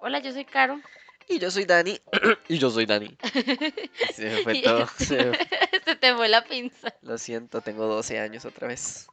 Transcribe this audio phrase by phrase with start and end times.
[0.00, 0.80] Hola, yo soy Caro.
[1.28, 2.00] Y yo soy Dani.
[2.48, 3.16] y yo soy Dani.
[4.14, 4.86] Se me fue Y todo.
[4.98, 5.38] se me-
[5.84, 6.94] Se te fue la pinza.
[7.02, 9.08] Lo siento, tengo 12 años otra vez.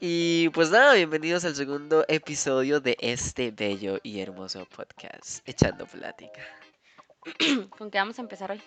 [0.00, 6.40] Y pues nada, bienvenidos al segundo episodio de este bello y hermoso podcast, Echando Plática.
[7.78, 8.62] ¿Con qué vamos a empezar hoy?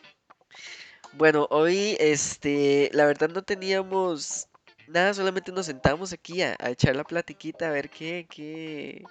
[1.14, 4.48] Bueno, hoy, este, la verdad no teníamos
[4.88, 9.04] nada, solamente nos sentamos aquí a, a echar la platiquita, a ver qué, qué,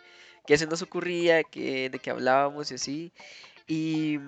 [0.46, 3.12] qué se nos ocurría, qué, de qué hablábamos y así.
[3.66, 4.18] Y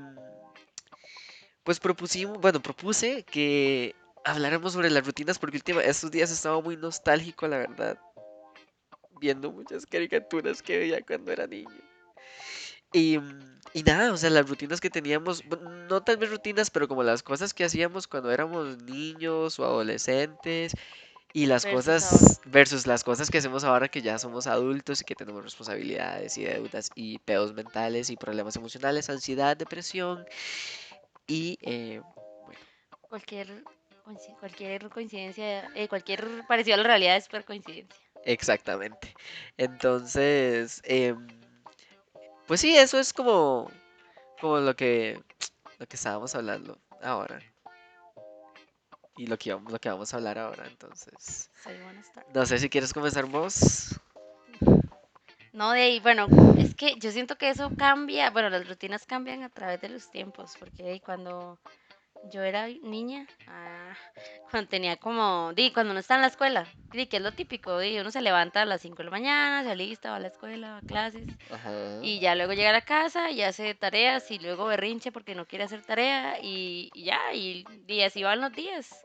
[1.65, 6.77] pues propusimos, bueno, propuse que habláramos sobre las rutinas porque última, estos días estaba muy
[6.77, 7.99] nostálgico, la verdad,
[9.21, 11.71] viendo muchas caricaturas que veía cuando era niño.
[12.93, 13.19] Y,
[13.73, 15.43] y nada, o sea, las rutinas que teníamos,
[15.89, 20.75] no tal vez rutinas, pero como las cosas que hacíamos cuando éramos niños o adolescentes
[21.35, 22.11] y las Versus ahora.
[22.11, 26.39] cosas versus las cosas que hacemos ahora que ya somos adultos y que tenemos responsabilidades
[26.39, 30.27] y deudas y pedos mentales y problemas emocionales, ansiedad, depresión
[31.27, 32.03] y eh,
[32.45, 32.61] bueno,
[33.09, 33.65] Cualquier,
[34.41, 38.01] cualquier coincidencia, eh, cualquier parecido a la realidad es por coincidencia.
[38.25, 39.17] exactamente.
[39.59, 41.27] Entonces, em,
[42.47, 43.71] pues sí, eso es como,
[44.41, 45.23] como lo que,
[45.79, 47.41] lo que estábamos hablando ahora.
[49.17, 51.51] Y lo que, íbamos- lo que vamos a hablar ahora, entonces.
[51.63, 52.35] Soy buenas tardes.
[52.35, 54.01] No sé si quieres comenzar vos.
[55.53, 56.27] No, de ahí, bueno,
[56.59, 60.11] es que yo siento que eso cambia, bueno, las rutinas cambian a través de los
[60.11, 61.61] tiempos, porque de ahí cuando
[62.33, 63.93] yo era niña, ah,
[64.51, 67.79] cuando tenía como, di, cuando uno está en la escuela, di, que es lo típico,
[67.79, 70.29] di, uno se levanta a las 5 de la mañana, se alista, va a la
[70.29, 72.01] escuela, va a clases, Ajá.
[72.03, 75.47] y ya luego llega a la casa y hace tareas y luego berrinche porque no
[75.47, 79.04] quiere hacer tarea y, y ya, y, y así van los días.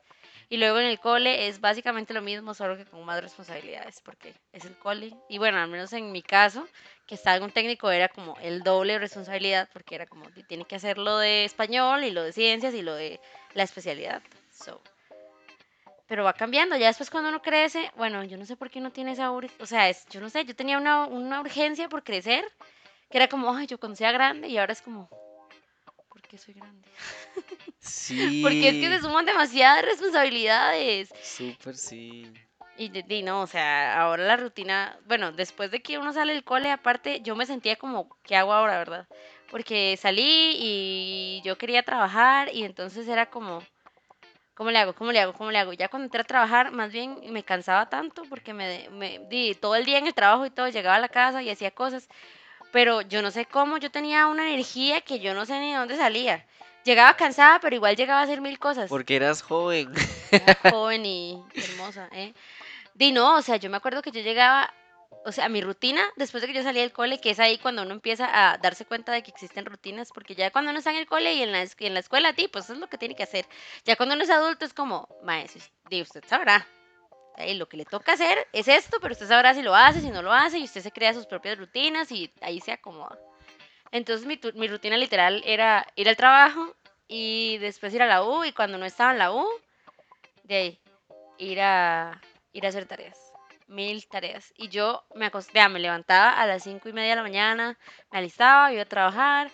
[0.52, 4.34] Y luego en el cole es básicamente lo mismo, solo que con más responsabilidades, porque
[4.52, 5.14] es el cole.
[5.30, 6.68] Y bueno, al menos en mi caso,
[7.06, 10.76] que estaba un técnico, era como el doble responsabilidad, porque era como, ti- tiene que
[10.76, 13.20] hacer lo de español y lo de ciencias y lo de
[13.54, 14.24] la especialidad.
[14.52, 14.82] So,
[16.08, 18.92] pero va cambiando, ya después cuando uno crece, bueno, yo no sé por qué no
[18.92, 22.04] tiene esa, ur- o sea, es, yo no sé, yo tenía una, una urgencia por
[22.04, 22.44] crecer,
[23.12, 25.08] que era como, ay, yo cuando sea grande, y ahora es como,
[26.30, 26.88] ¿por qué soy grande?
[27.80, 28.42] Sí.
[28.44, 31.10] Porque es que se suman demasiadas responsabilidades.
[31.24, 32.32] Súper sí.
[32.78, 36.44] Y, de no, o sea, ahora la rutina, bueno, después de que uno sale del
[36.44, 39.08] cole, aparte, yo me sentía como, ¿qué hago ahora, verdad?
[39.50, 43.62] Porque salí y yo quería trabajar y entonces era como,
[44.54, 44.94] ¿cómo le hago?
[44.94, 45.34] ¿Cómo le hago?
[45.34, 45.74] ¿Cómo le hago?
[45.74, 49.76] Ya cuando entré a trabajar, más bien me cansaba tanto porque me, me di todo
[49.76, 52.08] el día en el trabajo y todo, llegaba a la casa y hacía cosas,
[52.72, 55.78] pero yo no sé cómo, yo tenía una energía que yo no sé ni de
[55.78, 56.46] dónde salía.
[56.84, 58.90] Llegaba cansada, pero igual llegaba a hacer mil cosas.
[58.90, 59.94] Porque eras joven.
[60.32, 62.34] Era joven y hermosa, ¿eh?
[62.94, 64.74] Di no, o sea, yo me acuerdo que yo llegaba,
[65.26, 67.82] o sea, mi rutina, después de que yo salí del cole, que es ahí cuando
[67.84, 70.98] uno empieza a darse cuenta de que existen rutinas, porque ya cuando uno está en
[70.98, 73.16] el cole y en la, en la escuela, ti, pues eso es lo que tiene
[73.16, 73.46] que hacer.
[73.86, 76.66] Ya cuando uno es adulto es como, maestro, di usted sabrá.
[77.40, 80.10] Ahí lo que le toca hacer es esto, pero usted sabrá si lo hace, si
[80.10, 83.18] no lo hace, y usted se crea sus propias rutinas y ahí se acomoda.
[83.92, 86.76] Entonces mi, mi rutina literal era ir al trabajo
[87.08, 89.48] y después ir a la U, y cuando no estaba en la U,
[90.44, 90.80] de ahí,
[91.38, 92.22] ir a,
[92.64, 93.18] hacer tareas.
[93.68, 94.54] Mil tareas.
[94.58, 97.78] Y yo me acosté, me levantaba a las cinco y media de la mañana,
[98.12, 99.52] me alistaba, iba a trabajar.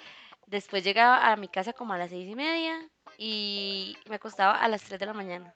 [0.47, 4.67] Después llegaba a mi casa como a las seis y media y me acostaba a
[4.67, 5.53] las 3 de la mañana.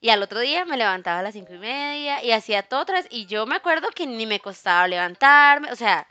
[0.00, 3.02] Y al otro día me levantaba a las cinco y media y hacía todo otra.
[3.10, 5.72] Y yo me acuerdo que ni me costaba levantarme.
[5.72, 6.06] O sea,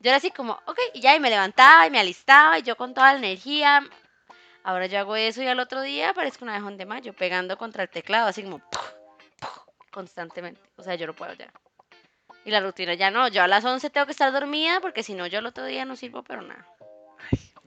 [0.00, 2.76] yo era así como, ok, y ya, y me levantaba y me alistaba y yo
[2.76, 3.82] con toda la energía.
[4.64, 7.84] Ahora yo hago eso y al otro día parezco una abejón de mayo pegando contra
[7.84, 8.60] el teclado, así como
[9.90, 10.60] constantemente.
[10.76, 11.52] O sea, yo no puedo ya.
[12.44, 13.28] Y la rutina ya no.
[13.28, 15.84] Yo a las 11 tengo que estar dormida porque si no, yo el otro día
[15.84, 16.66] no sirvo, pero nada.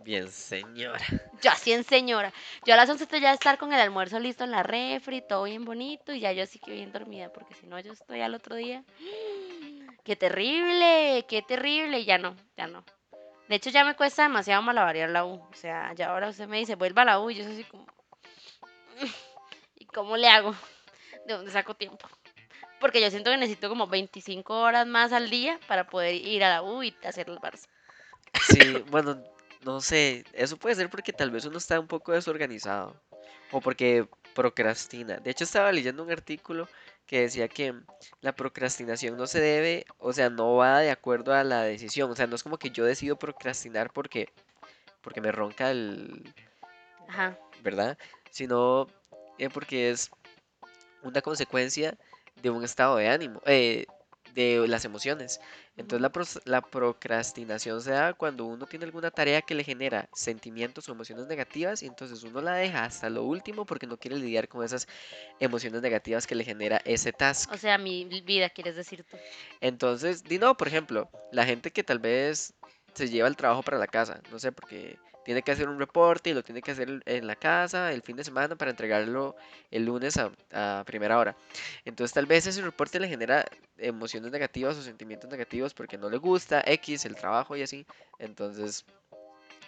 [0.04, 1.04] Bien, señora.
[1.42, 2.34] Yo así en señora.
[2.66, 5.44] Yo a las 11 estoy ya estar con el almuerzo listo en la refri, todo
[5.44, 8.34] bien bonito, y ya yo así que bien dormida, porque si no, yo estoy al
[8.34, 8.84] otro día.
[10.04, 11.26] ¡Qué terrible!
[11.28, 12.00] ¡Qué terrible!
[12.00, 12.84] Y ya no, ya no.
[13.48, 15.34] De hecho, ya me cuesta demasiado malabarear la U.
[15.34, 17.64] O sea, ya ahora usted me dice, vuelva a la U, y yo soy así
[17.66, 17.86] como.
[19.76, 20.56] ¿Y cómo le hago?
[21.28, 22.08] ¿De dónde saco tiempo?
[22.80, 26.50] Porque yo siento que necesito como 25 horas más al día para poder ir a
[26.50, 27.68] la U y hacer el Barça.
[28.42, 29.22] Sí, bueno,
[29.64, 30.26] no sé.
[30.34, 32.96] Eso puede ser porque tal vez uno está un poco desorganizado.
[33.52, 35.18] O porque procrastina.
[35.18, 36.68] De hecho, estaba leyendo un artículo
[37.06, 37.74] que decía que
[38.22, 42.10] la procrastinación no se debe, o sea, no va de acuerdo a la decisión.
[42.10, 44.30] O sea, no es como que yo decido procrastinar porque,
[45.02, 46.34] porque me ronca el,
[47.08, 47.38] Ajá.
[47.62, 47.98] ¿verdad?
[48.30, 48.88] Sino
[49.38, 50.10] eh, porque es
[51.04, 51.98] una consecuencia
[52.42, 53.86] de un estado de ánimo, eh,
[54.34, 55.40] de las emociones.
[55.78, 56.12] Entonces la,
[56.46, 61.28] la procrastinación se da cuando uno tiene alguna tarea que le genera sentimientos o emociones
[61.28, 64.88] negativas y entonces uno la deja hasta lo último porque no quiere lidiar con esas
[65.40, 67.52] emociones negativas que le genera ese task.
[67.52, 69.18] O sea, mi vida, quieres decir tú.
[69.60, 72.54] Entonces, di no, por ejemplo, la gente que tal vez
[72.94, 76.30] se lleva el trabajo para la casa, no sé, porque tiene que hacer un reporte
[76.30, 79.36] y lo tiene que hacer en la casa el fin de semana para entregarlo
[79.70, 81.36] el lunes a, primera hora.
[81.86, 83.46] Entonces, tal vez ese reporte le genera
[83.78, 87.86] emociones negativas o sentimientos negativos porque no le gusta X, el trabajo y así.
[88.20, 88.86] Entonces,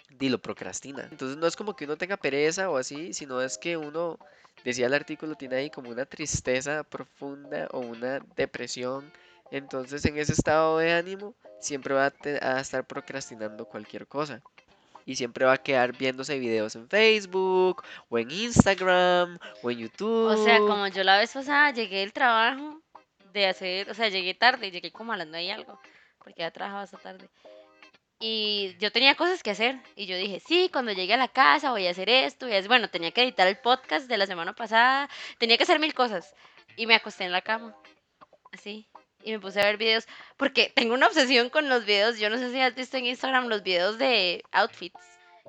[0.10, 1.08] di lo procrastina.
[1.10, 4.18] Entonces, no es como que uno tenga pereza o así, sino es que uno,
[4.64, 9.12] decía el artículo, tiene ahí como una tristeza profunda o una depresión.
[9.52, 14.42] Entonces, en ese estado de ánimo, siempre va a, a estar procrastinando cualquier cosa.
[15.06, 20.38] Y siempre va a quedar viéndose videos en Facebook, o en Instagram, o en O
[20.38, 20.68] sea, YouTube.
[20.68, 22.82] como yo la vez pasada llegué del trabajo
[23.34, 25.80] de hacer, o sea, llegué tarde, llegué como a las nueve y algo,
[26.20, 27.30] porque ya trabajaba hasta tarde.
[28.26, 29.82] Y yo tenía cosas que hacer.
[29.98, 32.48] Y yo dije, sí, cuando llegue a la casa voy a hacer esto.
[32.48, 35.10] Y es bueno, tenía que editar el podcast de la semana pasada.
[35.40, 36.34] Tenía que hacer mil cosas.
[36.78, 37.76] Y me acosté en la cama.
[38.54, 38.88] Así.
[39.24, 40.08] Y me puse a ver videos.
[40.38, 42.20] Porque tengo una obsesión con los videos.
[42.20, 45.00] Yo no sé si has visto en Instagram los videos de outfits.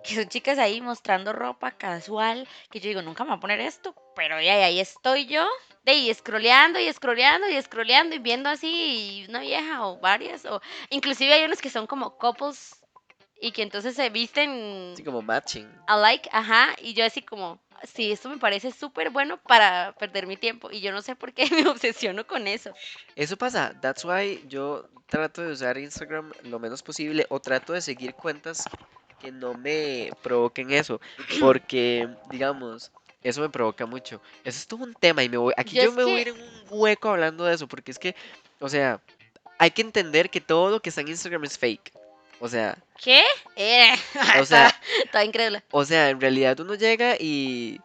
[0.05, 2.47] Que son chicas ahí mostrando ropa casual.
[2.71, 3.95] Que yo digo, nunca me voy a poner esto.
[4.15, 5.47] Pero ya, ahí estoy yo.
[5.85, 10.45] De ahí, scrolleando y scrolleando y scrolleando y viendo así una vieja o varias.
[10.45, 10.61] O
[10.91, 12.84] inclusive hay unos que son como couples
[13.41, 15.69] y que entonces se visten Así como matching.
[15.87, 20.37] alike, ajá, y yo así como, sí, esto me parece súper bueno para perder mi
[20.37, 22.73] tiempo y yo no sé por qué me obsesiono con eso.
[23.17, 27.81] Eso pasa, that's why yo trato de usar Instagram lo menos posible o trato de
[27.81, 28.65] seguir cuentas
[29.21, 31.01] que no me provoquen eso,
[31.41, 32.93] porque digamos,
[33.23, 34.21] eso me provoca mucho.
[34.45, 36.21] Eso es todo un tema y me voy, aquí Yo yo me voy a que,
[36.21, 38.15] ir en un hueco hablando de eso, porque es que,
[38.61, 39.01] o sea,
[39.59, 41.93] hay que entender que todo lo que está en Instagram es fake.
[42.45, 43.23] O sea, ¿qué?
[43.57, 43.91] Eh,
[44.39, 45.63] o sea, está, está increíble.
[45.71, 47.81] o sea, en realidad uno llega y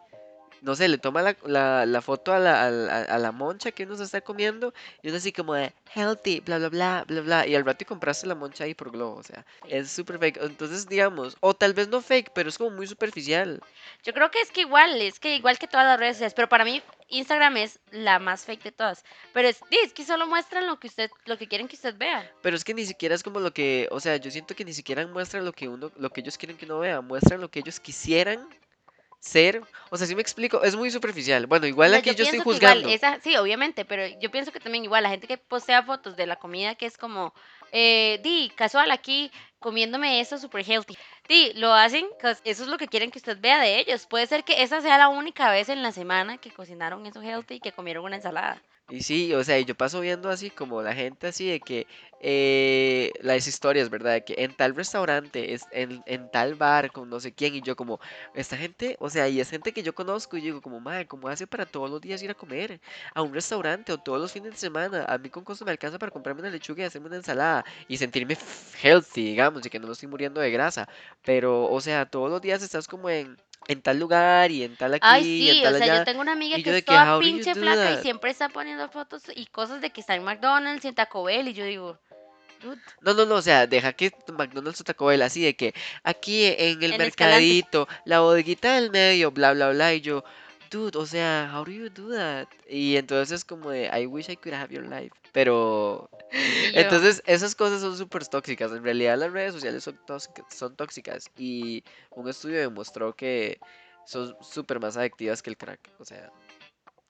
[0.60, 2.68] no sé, le toma la, la- la foto a la, a
[3.14, 6.58] a la moncha que uno se está comiendo y uno así como de healthy, bla,
[6.58, 7.46] bla, bla, bla, bla.
[7.46, 10.36] Y al rato y compraste la moncha ahí por Globo, o sea, es súper fake.
[10.42, 13.62] Entonces, digamos, o tal vez no fake, pero es como muy superficial.
[14.04, 16.50] Yo creo que es que igual, es que igual que todas las redes sociales, pero
[16.50, 19.04] para mí Instagram es la más fake de todas.
[19.32, 22.30] Pero es, es que solo muestran lo que usted, lo que quieren que usted vea.
[22.42, 24.72] Pero es que ni siquiera es como lo que, o sea, yo siento que ni
[24.72, 27.60] siquiera muestran lo que uno, lo que ellos quieren que uno vea, muestran lo que
[27.60, 28.48] ellos quisieran
[29.20, 29.62] ser.
[29.90, 31.46] O sea, si me explico, es muy superficial.
[31.46, 32.88] Bueno, igual aquí yo yo estoy que igual, juzgando.
[32.88, 36.26] esa, sí, obviamente, pero yo pienso que también igual la gente que postea fotos de
[36.26, 37.34] la comida que es como,
[37.72, 40.96] eh, di, casual aquí, comiéndome eso super healthy.
[41.28, 42.06] Di, lo hacen,
[42.44, 44.06] eso es lo que quieren que usted vea de ellos.
[44.06, 47.56] Puede ser que esa sea la única vez en la semana que cocinaron eso healthy
[47.56, 48.62] y que comieron una ensalada.
[48.92, 51.86] Y sí, o sea, yo paso viendo así como la gente así de que
[52.18, 54.14] eh, las historias, ¿verdad?
[54.14, 57.62] De que en tal restaurante, es, en, en tal bar, con no sé quién, y
[57.62, 58.00] yo como,
[58.34, 61.28] esta gente, o sea, y es gente que yo conozco, y digo como, madre, ¿cómo
[61.28, 62.80] hace para todos los días ir a comer
[63.14, 65.04] a un restaurante o todos los fines de semana?
[65.06, 67.96] A mí con costo me alcanza para comprarme una lechuga y hacerme una ensalada y
[67.96, 68.36] sentirme
[68.82, 70.88] healthy, digamos, y que no me estoy muriendo de grasa.
[71.22, 73.36] Pero, o sea, todos los días estás como en,
[73.70, 75.92] en tal lugar y en tal Ay, aquí y en sí, o tal sea, yo
[75.92, 78.88] allá, tengo una amiga y que yo es toda pinche flaca y siempre está poniendo
[78.88, 81.98] fotos y cosas de que está en McDonald's y en Taco Bell y yo digo,
[82.60, 85.72] dude, No, no, no, o sea, deja que McDonald's o Taco Bell así de que
[86.02, 87.02] aquí en el en Escalante.
[87.04, 90.24] mercadito, la bodeguita del medio, bla, bla, bla, y yo,
[90.70, 92.48] dude, o sea, how do you do that?
[92.68, 95.14] Y entonces es como de, I wish I could have your life.
[95.32, 96.08] Pero,
[96.74, 98.72] entonces esas cosas son súper tóxicas.
[98.72, 103.58] En realidad las redes sociales son tóxicas, son tóxicas y un estudio demostró que
[104.04, 106.32] son súper más adictivas que el crack, o sea,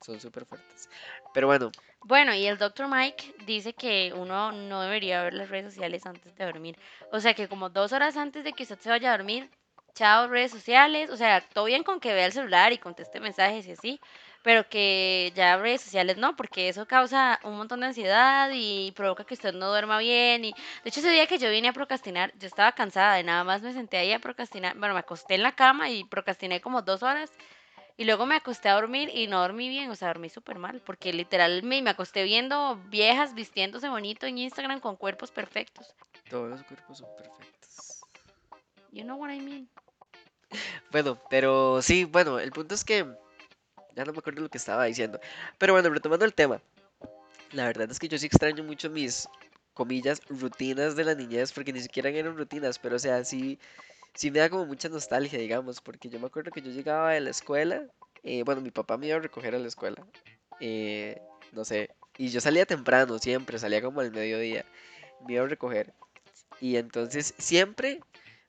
[0.01, 0.89] son súper fuertes.
[1.33, 1.71] Pero bueno,
[2.03, 6.35] Bueno, y el doctor Mike dice que uno no debería ver las redes sociales antes
[6.35, 6.79] de dormir.
[7.13, 9.51] O sea, que como dos horas antes de que usted se vaya a dormir,
[9.95, 11.11] chao redes sociales.
[11.11, 14.01] O sea, todo bien con que vea el celular y conteste mensajes y así,
[14.43, 19.25] pero que ya redes sociales no, porque eso causa un montón de ansiedad y provoca
[19.25, 20.45] que usted no duerma bien.
[20.45, 23.45] Y de hecho, ese día que yo vine a procrastinar, yo estaba cansada y nada
[23.45, 24.77] más me senté ahí a procrastinar.
[24.77, 27.31] Bueno, me acosté en la cama y procrastiné como dos horas.
[27.97, 30.81] Y luego me acosté a dormir y no dormí bien, o sea, dormí súper mal,
[30.87, 35.95] porque literal me, me acosté viendo viejas vistiéndose bonito en Instagram con cuerpos perfectos.
[36.31, 38.01] todos los cuerpos son perfectos.
[38.91, 39.69] You know what I mean?
[40.91, 43.07] Bueno, pero sí, bueno, el punto es que
[43.95, 45.21] ya no me acuerdo lo que estaba diciendo.
[45.59, 46.61] Pero bueno, retomando el tema,
[47.53, 49.29] la verdad es que yo sí extraño mucho mis,
[49.81, 53.59] comillas, rutinas de la niñez, porque ni siquiera eran rutinas, pero o sea, sí,
[54.15, 57.21] sí me da como mucha nostalgia, digamos, porque yo me acuerdo que yo llegaba de
[57.21, 57.85] la escuela,
[58.23, 60.05] eh, bueno, mi papá me iba a recoger a la escuela,
[60.61, 61.21] eh,
[61.53, 64.67] no sé, Y yo salía temprano, siempre, salía como al mediodía.
[65.27, 65.95] Me iba a recoger.
[66.61, 68.01] Y entonces siempre,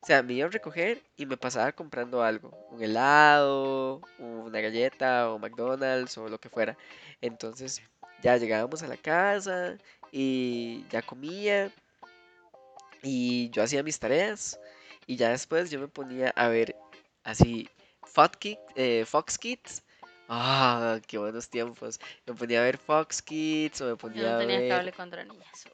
[0.01, 2.50] o sea, me iba a recoger y me pasaba comprando algo.
[2.72, 6.77] Un helado, una galleta o McDonald's o lo que fuera.
[7.22, 7.81] Entonces
[8.22, 9.77] ya llegábamos a la casa
[10.12, 11.72] y ya comía
[13.03, 14.60] y yo hacía mis tareas
[15.08, 16.75] y ya después yo me ponía a ver
[17.24, 17.70] así
[18.03, 19.84] Fox Kids, eh, Fox Kids.
[20.27, 22.00] Ah, qué buenos tiempos.
[22.25, 24.91] Me ponía a ver Fox Kids o me Yo ponía no a tenía ver, cable
[24.93, 25.67] contra niñas.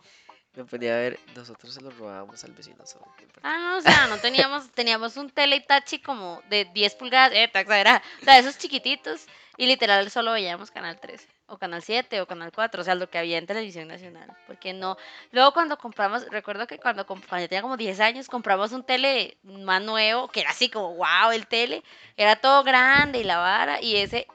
[0.57, 3.05] Me ponía a ver, nosotros se lo robábamos al vecino solo.
[3.43, 7.43] Ah, no, o sea, no teníamos, teníamos un tele Itachi como de 10 pulgadas, eh,
[7.43, 8.01] exagerada.
[8.21, 9.27] O sea, esos chiquititos.
[9.59, 13.09] Y literal solo veíamos Canal 13, o Canal 7, o Canal 4, o sea, lo
[13.09, 14.31] que había en televisión nacional.
[14.45, 14.97] Porque no.
[15.31, 19.37] Luego cuando compramos, recuerdo que cuando, cuando yo tenía como 10 años, compramos un tele
[19.41, 21.83] más nuevo, que era así como, wow, el tele.
[22.17, 24.27] Era todo grande y la vara, y ese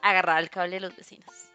[0.00, 1.45] agarraba el cable de los vecinos.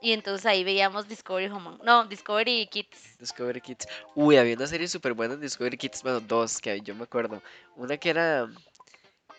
[0.00, 1.78] Y entonces ahí veíamos Discovery Home.
[1.84, 3.18] No, Discovery Kids.
[3.18, 3.86] Discovery Kids.
[4.14, 7.42] Uy, había una serie súper buena en Discovery Kids, bueno, dos que yo me acuerdo.
[7.76, 8.48] Una que era,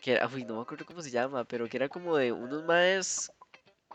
[0.01, 2.63] que era, uy, no me acuerdo cómo se llama, pero que era como de unos
[2.65, 3.31] maes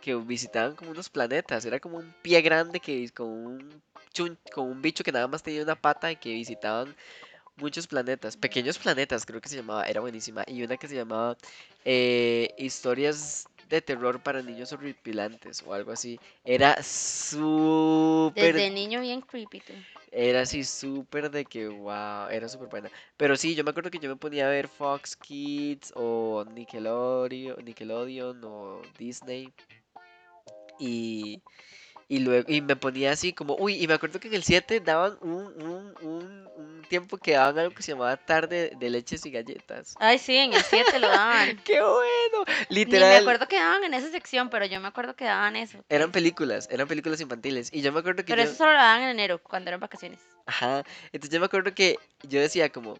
[0.00, 1.64] que visitaban como unos planetas.
[1.64, 3.82] Era como un pie grande que con un
[4.14, 6.94] chun- con un bicho que nada más tenía una pata y que visitaban
[7.56, 10.44] muchos planetas, pequeños planetas creo que se llamaba, era buenísima.
[10.46, 11.36] Y una que se llamaba
[11.84, 16.18] eh, Historias de terror para niños horripilantes o algo así.
[16.44, 19.72] Era súper Desde niño bien creepy, tú.
[20.12, 22.90] era así súper de que, wow, era súper buena.
[23.16, 27.64] Pero sí, yo me acuerdo que yo me ponía a ver Fox Kids o Nickelodeon,
[27.64, 29.52] Nickelodeon o Disney.
[30.78, 31.40] Y,
[32.08, 34.80] y luego, y me ponía así como, uy, y me acuerdo que en el 7
[34.80, 35.30] daban un,
[35.62, 39.94] un, un, un tiempo que daban algo que se llamaba tarde de leches y galletas.
[39.98, 41.56] Ay, sí, en el 7 lo daban.
[41.64, 42.44] ¡Qué bueno!
[42.46, 45.56] Ni me Literal, acuerdo que daban en esa sección, pero yo me acuerdo que daban
[45.56, 45.78] eso.
[45.88, 47.70] eran películas, eran películas infantiles.
[47.72, 48.48] Y yo me acuerdo que Pero yo...
[48.48, 50.20] eso solo lo daban en enero, cuando eran vacaciones.
[50.46, 50.84] Ajá.
[51.12, 52.98] Entonces yo me acuerdo que yo decía como,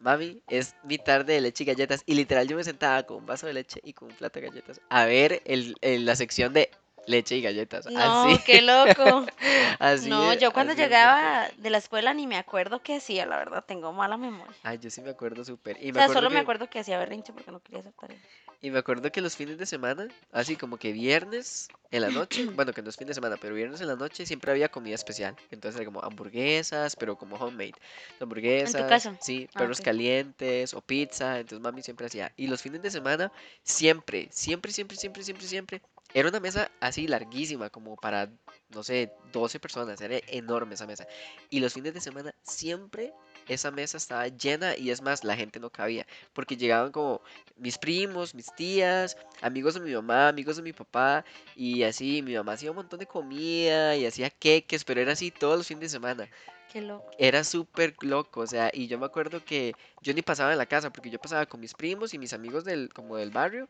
[0.00, 2.02] mami, es mi tarde de leche y galletas.
[2.06, 4.46] Y literal yo me sentaba con un vaso de leche y con un plato de
[4.48, 6.70] galletas a ver el, el- la sección de
[7.06, 7.86] leche y galletas.
[7.86, 9.26] No, así, qué loco.
[9.78, 10.08] así.
[10.08, 13.92] No, yo cuando llegaba de la escuela ni me acuerdo qué hacía, la verdad, tengo
[13.92, 14.54] mala memoria.
[14.62, 15.76] Ay, yo sí me acuerdo súper.
[15.76, 18.18] O sea, solo me acuerdo que hacía berrinche porque no quería hacer tarea.
[18.62, 22.44] Y me acuerdo que los fines de semana, así como que viernes en la noche,
[22.56, 24.94] bueno, que no es fin de semana, pero viernes en la noche siempre había comida
[24.94, 25.36] especial.
[25.50, 27.74] Entonces era como hamburguesas, pero como homemade.
[28.20, 29.16] Hamburguesas, casa?
[29.20, 31.38] sí, Ah, perros calientes o pizza.
[31.38, 32.32] Entonces mami siempre hacía.
[32.36, 33.30] Y los fines de semana,
[33.62, 35.82] siempre, siempre, siempre, siempre, siempre, siempre.
[36.16, 38.30] Era una mesa así larguísima, como para,
[38.70, 40.00] no sé, 12 personas.
[40.00, 41.06] Era enorme esa mesa.
[41.50, 43.12] Y los fines de semana siempre
[43.48, 46.06] esa mesa estaba llena y es más, la gente no cabía.
[46.32, 47.20] Porque llegaban como
[47.58, 51.22] mis primos, mis tías, amigos de mi mamá, amigos de mi papá,
[51.54, 55.30] y así, mi mamá hacía un montón de comida y hacía queques, pero era así
[55.30, 56.30] todos los fines de semana.
[56.72, 57.10] Qué loco.
[57.18, 60.64] Era súper loco, o sea, y yo me acuerdo que yo ni pasaba en la
[60.64, 63.68] casa, porque yo pasaba con mis primos y mis amigos del, como del barrio,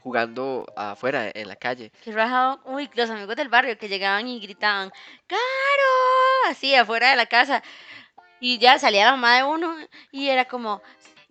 [0.00, 1.90] jugando afuera, en la calle.
[2.04, 2.60] Qué rajado.
[2.64, 4.92] Uy, los amigos del barrio que llegaban y gritaban,
[5.26, 5.40] ¡Caro!
[6.48, 7.62] Así, afuera de la casa.
[8.38, 9.74] Y ya salía la mamá de uno
[10.12, 10.80] y era como,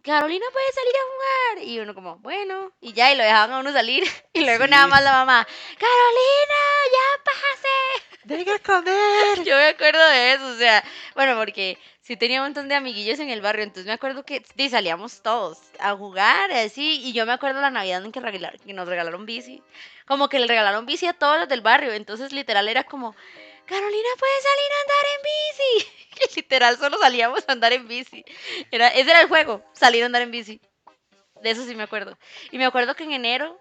[0.03, 1.67] Carolina puede salir a jugar.
[1.67, 2.71] Y uno como, bueno.
[2.81, 4.03] Y ya, y lo dejaban a uno salir.
[4.33, 5.47] Y luego nada más la mamá,
[5.79, 6.61] Carolina,
[6.91, 8.17] ya pase.
[8.25, 9.43] ¡Venga a comer!
[9.45, 10.83] Yo me acuerdo de eso, o sea,
[11.15, 14.43] bueno, porque sí tenía un montón de amiguillos en el barrio, entonces me acuerdo que
[14.55, 18.21] sí, salíamos todos a jugar, así, y yo me acuerdo la Navidad en que,
[18.63, 19.63] que nos regalaron bici,
[20.05, 23.15] como que le regalaron bici a todos los del barrio, entonces literal era como,
[23.65, 28.23] Carolina puede salir a andar en bici, y literal solo salíamos a andar en bici,
[28.69, 30.61] era, ese era el juego, salir a andar en bici,
[31.41, 32.19] de eso sí me acuerdo,
[32.51, 33.57] y me acuerdo que en enero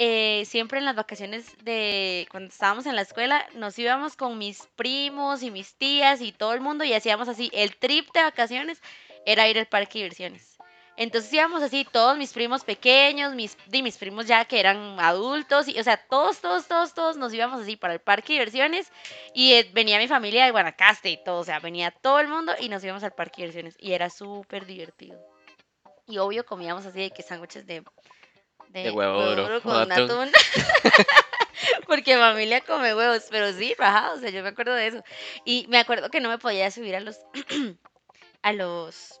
[0.00, 4.62] eh, siempre en las vacaciones de cuando estábamos en la escuela, nos íbamos con mis
[4.76, 8.80] primos y mis tías y todo el mundo y hacíamos así, el trip de vacaciones
[9.26, 10.56] era ir al parque de diversiones.
[10.96, 15.66] Entonces íbamos así, todos mis primos pequeños, mis, y mis primos ya que eran adultos,
[15.66, 18.92] y, o sea, todos, todos, todos, todos nos íbamos así para el parque de diversiones
[19.34, 22.52] y eh, venía mi familia de Guanacaste y todo, o sea, venía todo el mundo
[22.60, 25.18] y nos íbamos al parque de diversiones y era súper divertido.
[26.06, 27.82] Y obvio comíamos así de que sándwiches de,
[28.68, 30.10] De huevo duro, con con atún.
[30.10, 30.30] atún.
[31.86, 35.04] Porque familia come huevos, pero sí, rajado, o sea, yo me acuerdo de eso.
[35.44, 37.18] Y me acuerdo que no me podía subir a los
[38.42, 39.20] a los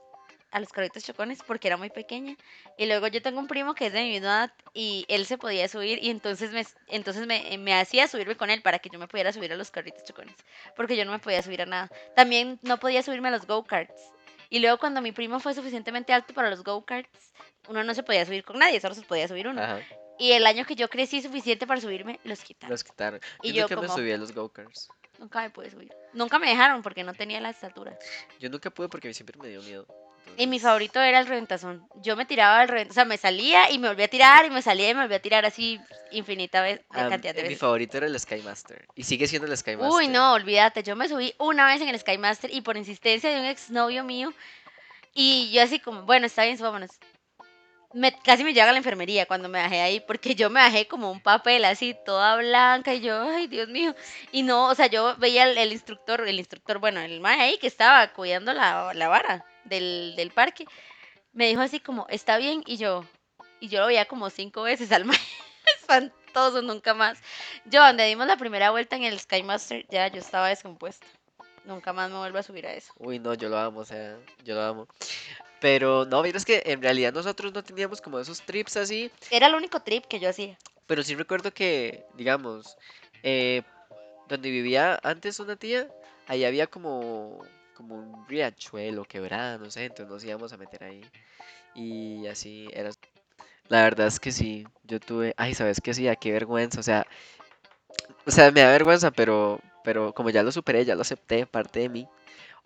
[0.50, 2.36] a los carritos chocones porque era muy pequeña.
[2.76, 5.38] Y luego yo tengo un primo que es de mi misma edad y él se
[5.38, 8.98] podía subir y entonces me entonces me, me hacía subirme con él para que yo
[8.98, 10.36] me pudiera subir a los carritos chocones,
[10.76, 11.90] porque yo no me podía subir a nada.
[12.14, 14.12] También no podía subirme a los go-karts.
[14.50, 17.34] Y luego cuando mi primo fue suficientemente alto para los go-karts,
[17.68, 19.62] uno no se podía subir con nadie, solo se podía subir uno.
[19.62, 19.80] Ajá,
[20.18, 22.70] Y el año que yo crecí suficiente para subirme, los quitaron.
[22.70, 23.20] los quitaron.
[23.42, 24.88] Y yo yo nunca me como- subí a los go-karts.
[25.18, 25.92] Nunca me pude subir.
[26.12, 27.96] Nunca me dejaron porque no tenía la estatura.
[28.40, 29.86] Yo nunca pude porque siempre me dio miedo.
[30.36, 31.88] Y mi entonces- favorito era el reventazón.
[32.02, 32.90] Yo me tiraba del reventazón.
[32.92, 35.16] O sea, me salía y me volvía a tirar y me salía y me volvía
[35.16, 35.80] a tirar así
[36.12, 37.60] infinita vez, Ah, cantidad de mi veces.
[37.60, 38.86] favorito era el Sky Master.
[38.94, 39.90] Y sigue siendo el Sky Master.
[39.92, 40.82] Uy, no, olvídate.
[40.82, 44.04] Yo me subí una vez en el Sky Master y por insistencia de un exnovio
[44.04, 44.32] mío.
[45.14, 46.90] Y yo así como, bueno, está bien, vámonos.
[47.94, 50.86] Me, casi me llega a la enfermería cuando me bajé ahí, porque yo me bajé
[50.86, 53.94] como un papel así, toda blanca, y yo, ay, Dios mío.
[54.30, 57.66] Y no, o sea, yo veía el, instructor, el instructor, bueno, el mae ahí que
[57.66, 60.66] estaba cuidando la, la vara del, del parque,
[61.32, 63.04] me dijo así como, está bien, y yo,
[63.60, 65.18] y yo lo veía como cinco veces al mae,
[65.78, 67.18] espantoso, nunca más.
[67.64, 71.06] Yo, donde dimos la primera vuelta en el Sky Master, ya yo estaba descompuesta.
[71.64, 72.92] Nunca más me vuelvo a subir a eso.
[72.96, 74.88] Uy, no, yo lo amo, o sea, yo lo amo.
[75.60, 79.10] Pero no, mira, es que en realidad nosotros no teníamos como esos trips así.
[79.30, 80.56] Era el único trip que yo hacía.
[80.86, 82.76] Pero sí recuerdo que, digamos,
[83.22, 83.62] eh,
[84.28, 85.88] donde vivía antes una tía,
[86.26, 91.04] ahí había como, como un riachuelo, quebrada, no sé, entonces nos íbamos a meter ahí.
[91.74, 92.90] Y así era.
[93.68, 95.92] La verdad es que sí, yo tuve, ay, ¿sabes qué?
[95.92, 97.06] Sí, qué vergüenza, o sea,
[98.26, 101.80] o sea, me da vergüenza, pero, pero como ya lo superé, ya lo acepté, parte
[101.80, 102.08] de mí.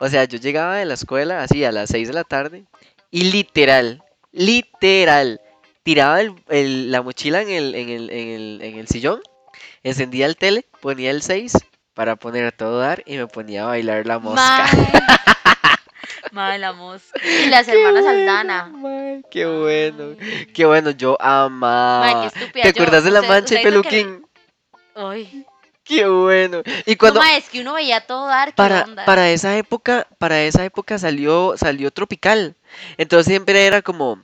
[0.05, 2.65] O sea, yo llegaba de la escuela así a las 6 de la tarde
[3.13, 5.41] y literal, literal,
[5.85, 9.21] tiraba el- el- la mochila en el, en, el, en, el, en el sillón,
[9.85, 11.53] encendía el tele, ponía el 6
[11.95, 14.67] para poner a todo dar y me ponía a bailar la mosca.
[16.33, 17.21] Mae, la mosca.
[17.25, 18.65] Y las hermanas Aldana.
[18.75, 20.17] Mae, qué bueno,
[20.53, 22.23] qué bueno, yo amaba.
[22.23, 22.63] Qué estúpida.
[22.65, 22.83] ¿Te yo.
[22.83, 24.27] acuerdas de la mancha y peluquín?
[24.97, 25.47] Ay.
[25.85, 26.63] Qué bueno.
[26.87, 27.21] Y Cuando...
[27.21, 28.51] cuando es que uno veía todo dar.
[28.51, 29.05] ¿qué para, onda?
[29.05, 32.57] para esa época, para esa época salió, salió Tropical.
[32.97, 34.23] Entonces siempre era como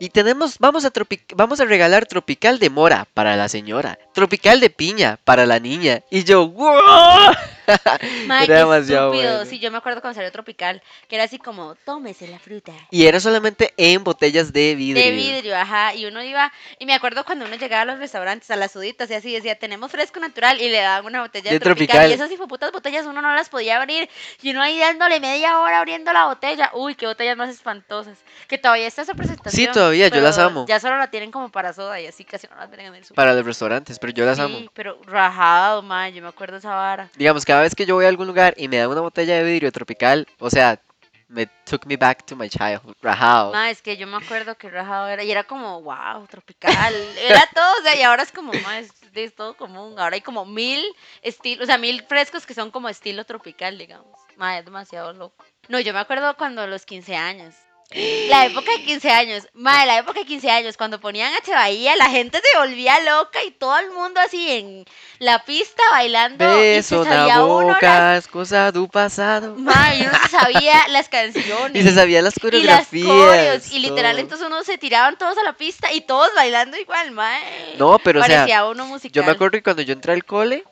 [0.00, 0.92] y tenemos, vamos a
[1.34, 6.02] vamos a regalar Tropical de mora para la señora, Tropical de piña para la niña.
[6.10, 7.34] Y yo, ¡wow!
[8.26, 9.36] Mae, era demasiado estúpido.
[9.36, 9.50] bueno.
[9.50, 12.72] Sí, yo me acuerdo cuando salió Tropical, que era así como, tómese la fruta.
[12.90, 15.04] Y era solamente en botellas de vidrio.
[15.04, 15.94] De vidrio, ajá.
[15.94, 19.10] Y uno iba, y me acuerdo cuando uno llegaba a los restaurantes, a las suditas,
[19.10, 21.88] y así decía, tenemos fresco natural, y le daban una botella de, tropical.
[21.88, 22.10] Tropical.
[22.10, 24.08] Y esas hijoputas botellas uno no las podía abrir.
[24.42, 26.70] Y uno ahí dándole media hora abriendo la botella.
[26.74, 28.18] Uy, qué botellas más espantosas.
[28.46, 29.66] Que todavía está esa presentación.
[29.66, 30.64] Sí, todavía, yo las amo.
[30.68, 33.04] Ya solo la tienen como para soda y así casi no las ven en el
[33.04, 33.16] super.
[33.16, 34.58] Para los restaurantes, pero yo las sí, amo.
[34.74, 37.10] pero rajado, man, yo me acuerdo esa vara.
[37.16, 39.42] Digamos, cada vez que yo voy a algún lugar y me dan una botella de
[39.42, 40.80] vidrio tropical, o sea,
[41.26, 42.94] me took me back to my childhood.
[43.02, 43.50] Rajao.
[43.50, 47.42] Ma, es que yo me acuerdo que rajado era, y era como, wow, tropical, era
[47.52, 50.44] todo, o sea, y ahora es como, ma, es, es todo común, ahora hay como
[50.44, 50.84] mil
[51.20, 55.44] estilos, o sea, mil frescos que son como estilo tropical, digamos, ma, es demasiado loco.
[55.66, 57.56] No, yo me acuerdo cuando los 15 años,
[57.90, 61.96] la época de 15 años, ma, la época de 15 años, cuando ponían H Bahía,
[61.96, 64.84] la gente se volvía loca y todo el mundo así en
[65.18, 69.54] la pista bailando, Beso y se sabía uno las, boca, es cosa do pasado.
[69.56, 71.82] ma, y uno se sabía las canciones.
[71.82, 73.06] Y se sabían las Y las coreografías.
[73.06, 74.20] coreos, y literal todo.
[74.20, 77.74] entonces uno se tiraban todos a la pista y todos bailando igual, mae.
[77.78, 79.12] No, pero o sea, Parecía uno musical.
[79.14, 80.62] yo me acuerdo que cuando yo entré al cole,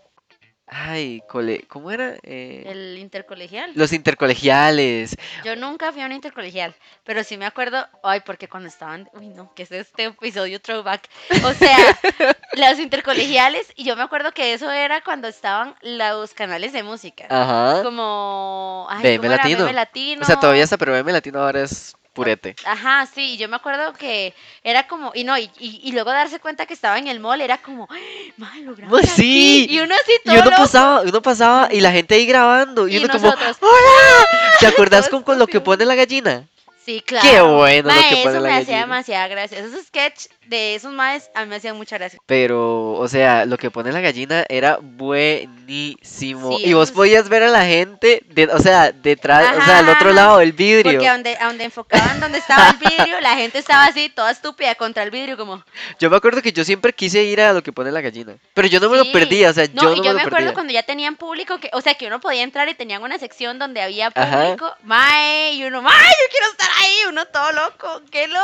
[0.67, 2.17] ay, cole, ¿cómo era?
[2.23, 3.73] Eh, El intercolegial.
[3.75, 5.17] Los intercolegiales.
[5.45, 6.75] Yo nunca fui a un intercolegial,
[7.05, 11.09] pero sí me acuerdo, ay, porque cuando estaban, uy no, que es este episodio throwback.
[11.45, 11.77] O sea,
[12.55, 17.27] los intercolegiales, y yo me acuerdo que eso era cuando estaban los canales de música.
[17.31, 17.83] Ajá.
[17.83, 19.19] Como, ay.
[19.19, 19.65] Latino.
[19.65, 20.23] BM Latino.
[20.23, 22.57] O sea, todavía está, pero BM Latino ahora es purete.
[22.65, 26.11] Ajá, sí, y yo me acuerdo que era como, y no, y, y, y luego
[26.11, 29.81] darse cuenta que estaba en el mall, era como, ¡ay, lo Pues sí, aquí", Y
[29.81, 30.57] uno así Y todo uno loco.
[30.57, 32.89] pasaba, uno pasaba y la gente ahí grabando.
[32.89, 34.27] Y, Y uno como, ¡Hola!
[34.61, 36.49] ¿Te acordás con, con lo que pone la gallina?
[36.85, 37.29] Sí, claro.
[37.29, 38.81] Qué bueno lo Mae, que pone eso la me hacía gallina.
[38.81, 39.59] demasiada gracia.
[39.59, 42.19] Esos sketch de esos maes a mí me hacían mucha gracia.
[42.27, 46.57] Pero, o sea, lo que pone la gallina era buenísimo.
[46.59, 49.79] Sí, y vos es- podías ver a la gente, de, o sea, detrás, o sea,
[49.79, 50.17] al Ajá, otro ajá.
[50.17, 50.93] lado del vidrio.
[50.93, 54.31] Porque a donde, a donde enfocaban donde estaba el vidrio, la gente estaba así, toda
[54.31, 55.65] estúpida contra el vidrio, como.
[55.99, 58.37] Yo me acuerdo que yo siempre quise ir a lo que pone la gallina.
[58.55, 59.11] Pero yo no me lo Sí.
[59.13, 60.55] perdía, o sea, No, yo y no yo me me lo acuerdo perdía.
[60.55, 63.59] cuando ya tenían público, que, o sea, que uno podía entrar y tenían una sección
[63.59, 64.43] donde había Ajá.
[64.45, 64.73] público.
[64.85, 68.43] Mae, y uno, mae, yo quiero estar ahí, uno todo loco, qué loco.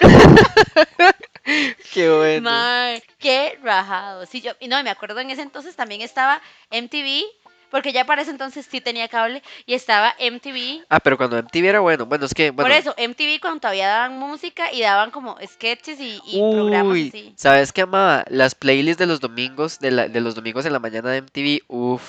[1.92, 2.50] Qué bueno.
[2.50, 4.26] Mae, qué rajado.
[4.26, 7.22] Sí, yo, y no, me acuerdo en ese entonces también estaba MTV,
[7.70, 10.84] porque ya para ese entonces sí tenía cable, y estaba MTV.
[10.88, 12.06] Ah, pero cuando MTV era bueno.
[12.06, 12.68] Bueno, es que, bueno.
[12.68, 17.34] Por eso, MTV cuando todavía daban música y daban como sketches y, y programas así.
[17.36, 18.24] ¿sabes qué amaba?
[18.28, 21.62] Las playlists de los domingos, de, la- de los domingos en la mañana de MTV,
[21.68, 22.02] uff.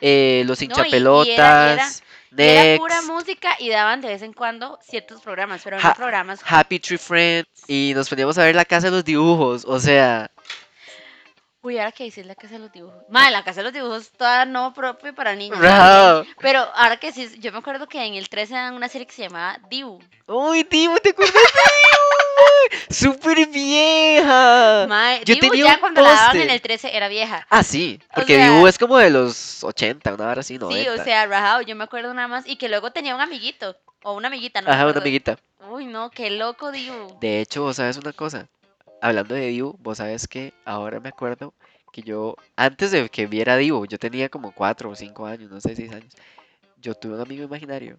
[0.00, 2.05] Eh, los y- y era- hinchapelotas, Y
[2.36, 6.40] era pura música y daban de vez en cuando ciertos programas, pero Ja- no programas.
[6.44, 10.30] Happy Tree Friends, y nos poníamos a ver la casa de los dibujos, o sea,
[11.62, 13.02] Uy, ahora que dices la casa de los dibujos.
[13.08, 15.58] Madre, la casa de los dibujos toda no propia para niños.
[16.40, 19.12] Pero ahora que sí, yo me acuerdo que en el 13 dan una serie que
[19.12, 19.98] se llamaba Dibu.
[20.28, 22.05] Uy, Dibu, ¿te acuerdas de Dibu?
[22.90, 24.86] ¡Súper vieja!
[24.88, 27.46] Mae, Yo Dibu tenía ya un cuando la daban en el 13 era vieja.
[27.50, 30.94] Ah, sí, O porque sea- Dibu es como de los 80, una hora así, 90.
[30.94, 32.46] Sí, o sea, rajado, yo me acuerdo nada más.
[32.46, 33.76] Y que luego tenía un amiguito.
[34.02, 35.36] O una amiguita, no Ajá, una amiguita.
[35.68, 37.18] Uy, no, qué loco Dibu.
[37.20, 38.46] De hecho, vos sabes una cosa.
[39.02, 41.52] Hablando de Dibu, vos sabes que ahora me acuerdo
[41.92, 45.60] que yo, antes de que viera Dibu, yo tenía como 4 o 5 años, no
[45.60, 46.12] sé, 6 años.
[46.80, 47.96] Yo tuve un amigo imaginario.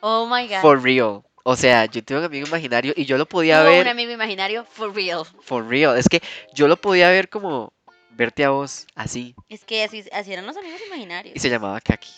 [0.00, 0.60] Oh my god.
[0.60, 1.22] For real.
[1.48, 4.10] O sea, yo tuve un amigo imaginario y yo lo podía Tuvo ver un amigo
[4.10, 5.22] imaginario, for real.
[5.42, 5.96] for real.
[5.96, 6.20] Es que
[6.52, 7.72] yo lo podía ver como
[8.10, 9.36] verte a vos así.
[9.48, 11.36] Es que así, así eran los amigos imaginarios.
[11.36, 12.10] Y se llamaba Kaki.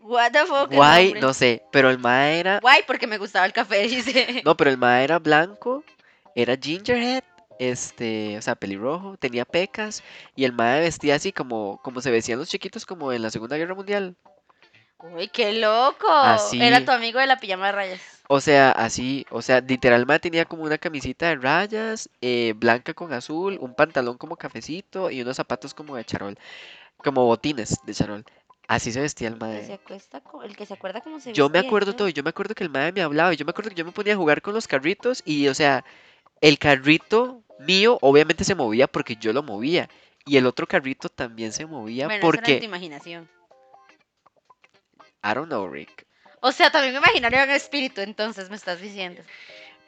[0.00, 0.72] What the fuck.
[0.72, 2.58] Guay, no sé, pero el mae era.
[2.58, 4.42] Guay, porque me gustaba el café, dice.
[4.44, 5.84] No, pero el mae era blanco,
[6.34, 7.22] era gingerhead,
[7.60, 10.02] este, o sea, pelirrojo, tenía pecas
[10.34, 13.56] y el mae vestía así como, como se vestían los chiquitos como en la Segunda
[13.56, 14.16] Guerra Mundial.
[15.00, 16.08] Uy, qué loco.
[16.08, 16.60] Así.
[16.60, 18.00] Era tu amigo de la pijama de rayas.
[18.28, 22.92] O sea, así, o sea, literal mae tenía como una camisita de rayas, eh, blanca
[22.92, 26.36] con azul, un pantalón como cafecito y unos zapatos como de charol,
[26.98, 28.24] como botines de charol.
[28.66, 31.48] Así se vestía el El que se acuesta, el que se acuerda cómo se Yo
[31.48, 33.50] me vestía acuerdo todo, yo me acuerdo que el mae me hablaba, y yo me
[33.50, 35.84] acuerdo que yo me ponía a jugar con los carritos y, o sea,
[36.42, 39.88] el carrito mío obviamente se movía porque yo lo movía.
[40.26, 43.37] Y el otro carrito también se movía Bueno, eso era en tu porque, imaginación.
[45.22, 46.06] I don't know, Rick.
[46.40, 49.22] O sea, también me imaginario un espíritu, entonces me estás diciendo.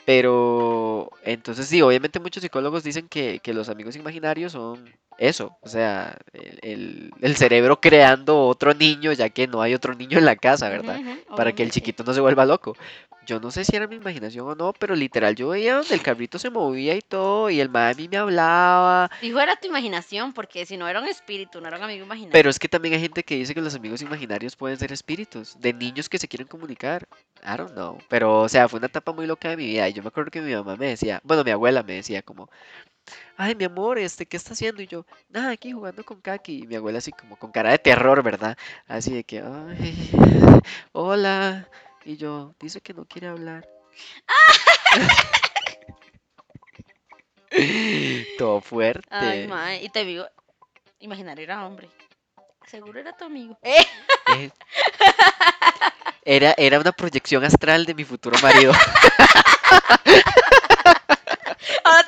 [0.04, 5.68] Pero, entonces sí, obviamente muchos psicólogos dicen que, que los amigos imaginarios son eso, o
[5.68, 10.24] sea, el, el- el cerebro creando otro niño ya que no hay otro niño en
[10.24, 10.98] la casa, ¿verdad?
[11.36, 12.74] Para que el chiquito no se vuelva loco.
[13.26, 16.02] Yo no sé si era mi imaginación o no, pero literal yo veía donde el
[16.02, 19.10] carrito se movía y todo, y el mí me hablaba.
[19.20, 22.32] Dijo era tu imaginación, porque si no era un espíritu, no era un amigo imaginario.
[22.32, 25.60] Pero es que también hay gente que dice que los amigos imaginarios pueden ser espíritus,
[25.60, 27.06] de niños que se quieren comunicar.
[27.44, 27.98] I don't know.
[28.08, 29.88] Pero, o sea, fue una etapa muy loca de mi vida.
[29.88, 32.48] Y yo me acuerdo que mi mamá me decía, bueno, mi abuela me decía como,
[33.36, 34.82] ay, mi amor, este, ¿qué está haciendo?
[34.82, 36.60] Y yo, nada, aquí jugando con Kaki.
[36.64, 38.56] Y mi abuela así como con cara de terror, ¿verdad?
[38.86, 40.10] Así de que, ay,
[40.92, 41.68] hola.
[42.04, 43.68] Y yo, dice que no quiere hablar.
[48.38, 49.06] Todo fuerte.
[49.10, 49.82] Ay, mae.
[49.82, 50.26] Y te digo,
[51.00, 51.88] imaginario era hombre.
[52.66, 53.58] Seguro era tu amigo.
[53.62, 53.86] Eh,
[54.26, 54.50] Eh,
[56.24, 58.72] Era, era una proyección astral de mi futuro marido.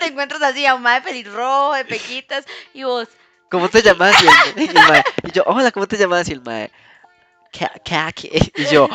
[0.03, 3.09] Te encuentras así a un mae pelirrojo, de pequitas, y vos.
[3.51, 4.15] ¿Cómo te llamas?
[4.23, 4.27] Y,
[4.61, 6.29] el- y el mae- y yo, hola, ¿cómo te llamas?
[6.29, 6.71] Y el mae,
[7.57, 8.29] "Ka- Kaki".
[8.57, 8.89] Y yo,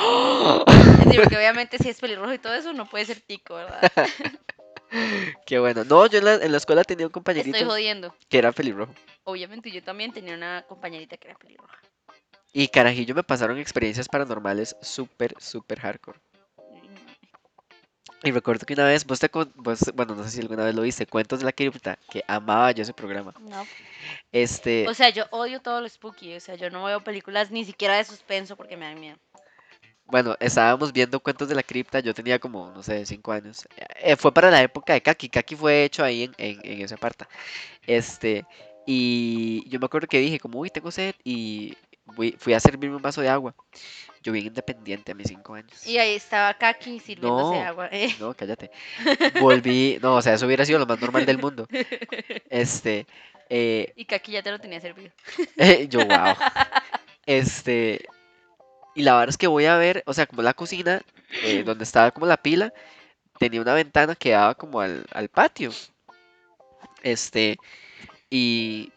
[1.06, 3.80] decir, porque obviamente si es pelirrojo y todo eso, no puede ser tico, ¿verdad?
[5.46, 5.84] qué bueno.
[5.86, 8.16] No, yo en la, en la escuela tenía un Estoy compañerito jodiendo.
[8.30, 8.94] que era pelirrojo.
[9.24, 11.78] Obviamente yo también tenía una compañerita que era pelirroja.
[12.54, 16.20] Y carajillo me pasaron experiencias paranormales súper, súper hardcore.
[18.24, 20.74] Y recuerdo que una vez, vos te, con- vos, bueno, no sé si alguna vez
[20.74, 23.34] lo viste, Cuentos de la Cripta, que amaba yo ese programa.
[23.40, 23.66] No.
[24.32, 26.36] Este, O sea, yo odio todo lo spooky.
[26.36, 29.18] O sea, yo no veo películas ni siquiera de suspenso porque me dan miedo.
[30.06, 33.68] Bueno, estábamos viendo Cuentos de la Cripta, yo tenía como, no sé, cinco años.
[34.02, 36.96] Eh, fue para la época de Kaki, Kaki fue hecho ahí en, en, en esa
[36.98, 37.26] parte.
[37.86, 38.46] Este,
[38.86, 41.76] y yo me acuerdo que dije, como, uy, tengo sed, y
[42.16, 43.54] fui, fui a servirme un vaso de agua.
[44.28, 45.88] Yo bien independiente a mis cinco años.
[45.88, 47.64] Y ahí estaba Kaki sirviéndose No.
[47.64, 47.88] agua.
[47.94, 48.14] eh.
[48.20, 48.70] No, cállate.
[49.40, 51.66] Volví, no, o sea, eso hubiera sido lo más normal del mundo.
[52.50, 53.06] Este,
[53.50, 55.12] eh, Y Kaki ya te lo tenía servido.
[55.90, 56.36] yo, wow.
[57.26, 58.06] Este,
[58.96, 61.02] y la verdad es que voy a ver, o sea, como la cocina,
[61.46, 62.74] eh, donde estaba como la pila,
[63.40, 65.72] tenía una ventana que daba como al, al patio.
[67.02, 67.58] Este,
[68.30, 68.92] y,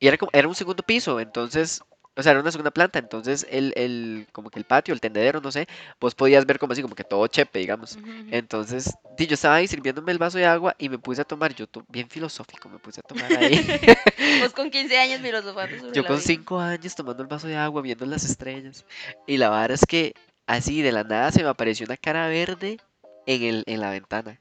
[0.00, 1.82] y era como, era un segundo piso, entonces,
[2.16, 5.40] o sea, era una segunda planta, entonces el, el, como que el patio, el tendedero,
[5.40, 5.66] no sé,
[6.00, 7.96] vos podías ver como así, como que todo chepe, digamos.
[7.96, 8.28] Ujú, ujú.
[8.30, 11.54] Entonces, di, yo estaba ahí sirviéndome el vaso de agua y me puse a tomar,
[11.54, 13.54] yo to- bien filosófico me puse a tomar ahí.
[14.38, 16.26] Vos con 15 años filosofando sobre Yo la con vida.
[16.26, 18.84] cinco años tomando el vaso de agua, viendo las estrellas.
[19.26, 20.14] Y la verdad es que
[20.46, 22.78] así de la nada se me apareció una cara verde
[23.26, 24.38] en, el, en la ventana.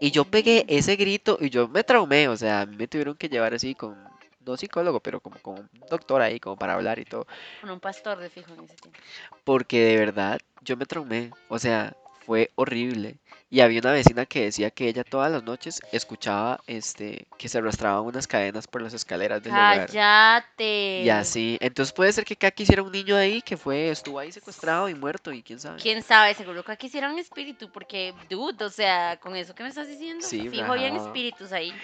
[0.00, 0.72] Y yo pegué Mm.
[0.72, 3.74] ese grito y yo me traumé, o sea, a mí me tuvieron que llevar así
[3.74, 3.96] con,
[4.44, 7.26] no psicólogo, pero como con un doctor ahí, como para hablar y todo.
[7.60, 8.98] Con un pastor de fijo en ese tiempo.
[9.44, 11.94] Porque de verdad yo me traumé, o sea,
[12.30, 13.16] fue horrible.
[13.50, 17.58] Y había una vecina que decía que ella todas las noches escuchaba este que se
[17.58, 19.86] arrastraban unas cadenas por las escaleras del lugar.
[19.88, 21.02] Cállate.
[21.02, 21.58] Y así.
[21.60, 24.94] Entonces puede ser que acá quisiera un niño ahí que fue, estuvo ahí secuestrado y
[24.94, 25.80] muerto y quién sabe.
[25.82, 29.64] Quién sabe, seguro que aquí hiciera un espíritu, porque, dude, o sea, con eso que
[29.64, 31.74] me estás diciendo, Sí, fijo habían espíritus ahí.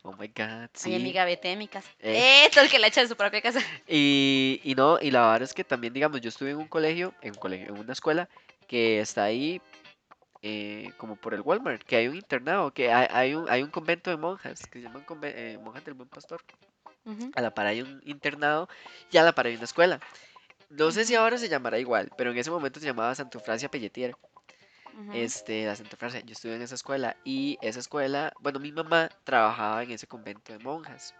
[0.00, 0.94] Oh my god, sí.
[0.94, 1.90] Ay, amiga, vete de mi casa.
[2.00, 2.46] Eh.
[2.46, 3.60] Esto es el que la echa de su propia casa.
[3.86, 7.12] Y, y no, y la verdad es que también, digamos, yo estuve en un colegio,
[7.20, 8.30] en un colegio, en una escuela
[8.66, 9.60] que está ahí
[10.46, 13.70] eh, como por el Walmart, que hay un internado, que hay, hay un, hay un
[13.70, 16.42] convento de monjas, que se llaman eh, monjas del buen pastor.
[17.06, 17.30] Ujú.
[17.34, 18.68] A la par hay un internado
[19.10, 20.00] y a la par hay una escuela.
[20.68, 23.70] No sé si ahora se llamará igual, pero en ese momento se llamaba Santa Eufrasia
[23.70, 24.14] Pelletier.
[25.14, 29.08] Este, la Santa Eufrasia, yo estuve en esa escuela y esa escuela, bueno, mi mamá
[29.24, 31.14] trabajaba en ese convento de monjas.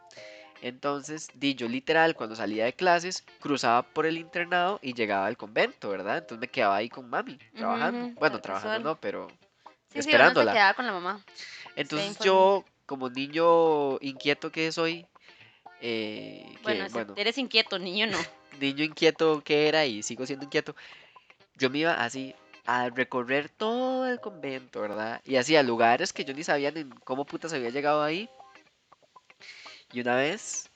[0.64, 5.36] Entonces, di yo literal, cuando salía de clases, cruzaba por el internado y llegaba al
[5.36, 6.16] convento, ¿verdad?
[6.16, 8.18] Entonces me quedaba ahí con mami, trabajando.
[8.18, 10.52] Bueno, trabajando no, pero Sí, sí, uno esperándola.
[10.52, 11.20] se quedaba con la mamá.
[11.76, 15.04] entonces yo, como niño inquieto que soy,
[15.82, 18.16] eh, que, Bueno, eres inquieto, niño no.
[18.58, 20.74] niño inquieto que era y sigo siendo inquieto,
[21.58, 25.20] yo me iba así a recorrer todo el convento, ¿verdad?
[25.26, 28.30] Y así a lugares que yo ni sabía ni cómo putas había llegado ahí.
[29.94, 30.68] Y una vez,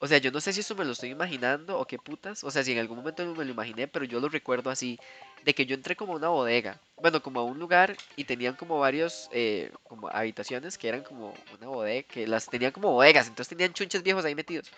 [0.00, 2.50] o sea, yo no sé si eso me lo estoy imaginando o qué putas, o
[2.50, 4.98] sea, si en algún momento me lo imaginé, pero yo lo recuerdo así,
[5.46, 8.54] de que yo entré como a una bodega, bueno, como a un lugar y tenían
[8.54, 13.28] como varios, eh, como habitaciones que eran como una bodega, que las tenían como bodegas,
[13.28, 14.70] entonces tenían chunches viejos ahí metidos.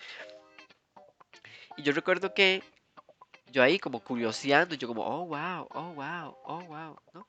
[1.75, 2.63] Y yo recuerdo que
[3.51, 7.27] yo ahí como curioseando, yo como, oh, wow, oh, wow, oh, wow, ¿no?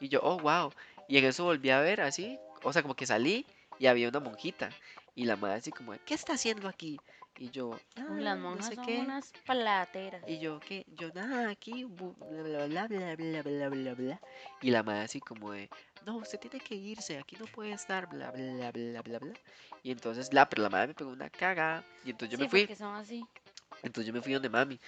[0.00, 0.72] Y yo, oh, wow.
[1.08, 3.44] Y en eso volví a ver así, o sea, como que salí
[3.78, 4.70] y había una monjita.
[5.14, 6.98] Y la madre así como, ¿qué está haciendo aquí?
[7.38, 8.98] Y yo, las "Ah, no monjas sé son qué".
[9.00, 10.22] unas palateras.
[10.28, 10.84] Y yo, ¿qué?
[10.96, 14.20] Yo, nada, aquí, bla, bla, bla, bla, bla, bla, bla, bla.
[14.62, 15.68] Y la madre así como de,
[16.06, 19.34] no, usted tiene que irse, aquí no puede estar, bla, bla, bla, bla, bla.
[19.82, 21.84] Y entonces, la, pero la madre me pegó una caga.
[22.04, 22.60] Y entonces yo sí, me fui.
[22.62, 23.26] porque son así.
[23.82, 24.78] Entonces yo me fui donde mami.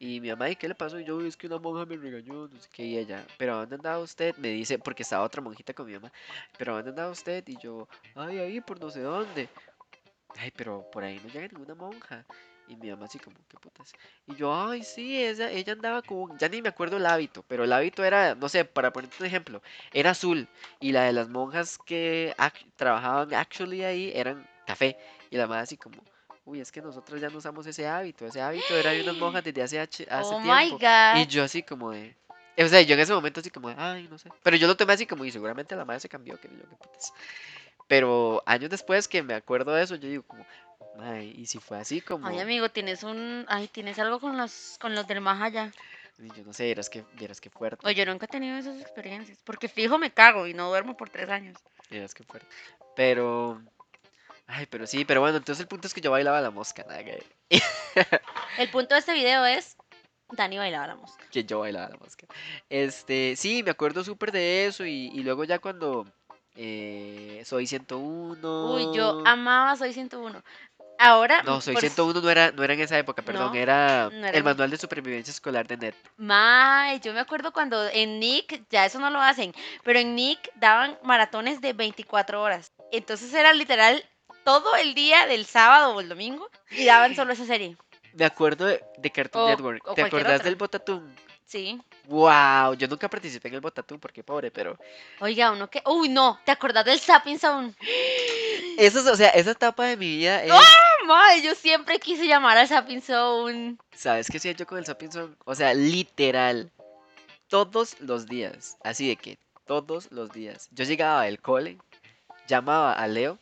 [0.00, 0.98] Y mi mamá, ¿y qué le pasó?
[1.00, 3.56] Y yo, es que una monja me regañó, no sé qué, y ella, ¿pero a
[3.60, 4.36] dónde andaba usted?
[4.36, 6.12] Me dice, porque estaba otra monjita con mi mamá,
[6.56, 7.42] ¿pero a dónde andaba usted?
[7.48, 9.48] Y yo, ay, ahí, por no sé dónde.
[10.38, 12.24] Ay, pero por ahí no llega ninguna monja.
[12.68, 13.92] Y mi mamá así como, ¿qué putas?
[14.26, 17.64] Y yo, ay, sí, ella, ella andaba con, ya ni me acuerdo el hábito, pero
[17.64, 20.46] el hábito era, no sé, para ponerte un ejemplo, era azul.
[20.78, 22.34] Y la de las monjas que
[22.76, 24.98] trabajaban actually ahí eran café.
[25.30, 25.96] Y la madre así como,
[26.48, 28.26] uy, es que nosotros ya no usamos ese hábito.
[28.26, 30.78] Ese hábito era de unas monjas desde hace, hace Oh my tiempo.
[30.78, 31.20] god.
[31.20, 32.16] Y yo así como de...
[32.56, 34.30] O sea, yo en ese momento así como de, ay, no sé.
[34.42, 36.76] Pero yo lo tomé así como, y seguramente la madre se cambió, que yo, qué
[36.76, 37.12] putas.
[37.86, 40.44] Pero años después que me acuerdo de eso, yo digo como,
[41.00, 42.26] ay, y si fue así como...
[42.26, 43.44] Ay, amigo, tienes un.
[43.48, 45.72] Ay, tienes algo con los, con los del más allá.
[46.18, 47.86] y yo no sé, vieras que, vieras que fuerte.
[47.86, 49.38] Oye, yo nunca he tenido esas experiencias.
[49.44, 51.56] Porque fijo me cago y no duermo por tres años.
[51.90, 52.48] Vieras que fuerte.
[52.96, 53.62] Pero...
[54.50, 57.04] Ay, pero sí, pero bueno, entonces el punto es que yo bailaba la mosca, nada
[57.04, 57.22] que.
[58.56, 59.76] El punto de este video es.
[60.30, 61.24] Dani bailaba la mosca.
[61.30, 62.26] que yo bailaba la mosca.
[62.68, 66.06] Este, sí, me acuerdo súper de eso y, y luego ya cuando
[66.56, 68.74] eh, Soy 101...
[68.74, 70.42] Uy, yo amaba Soy 101.
[70.98, 71.42] Ahora.
[71.44, 74.26] No, Soy por- 101 no era, no era en esa época, perdón, No, era no
[74.26, 75.94] era el manual de supervivencia escolar de NET.
[76.16, 80.50] Mae, yo me acuerdo cuando en Nick, ya eso no lo hacen, pero en Nick
[80.56, 82.72] daban maratones de 24 horas.
[82.92, 84.04] Entonces era literal
[84.48, 87.76] todo el día del sábado o el domingo y daban solo esa serie.
[88.14, 89.86] Me acuerdo de, de Cartoon O- Network.
[89.86, 90.44] o ¿Te acordás otra.
[90.44, 91.14] del Botatún?
[91.44, 91.78] Sí.
[92.06, 94.78] Wow, yo nunca participé en el Botatún porque pobre, pero
[95.20, 95.82] Oiga, uno que.
[95.84, 97.76] Uy, no, ¿te acordás del Sapping Sound?
[98.78, 100.50] eso es, o sea, esa etapa de mi vida es,
[101.06, 103.78] Mae, yo siempre quise llamar al Sapping Sound.
[103.94, 105.36] ¿sabes qué hacía yo con el Sapinson?
[105.44, 106.70] O sea, literal,
[107.48, 110.68] todos los días, así de que todos los días.
[110.70, 111.76] Yo llegaba del cole,
[112.46, 113.38] llamaba a Leo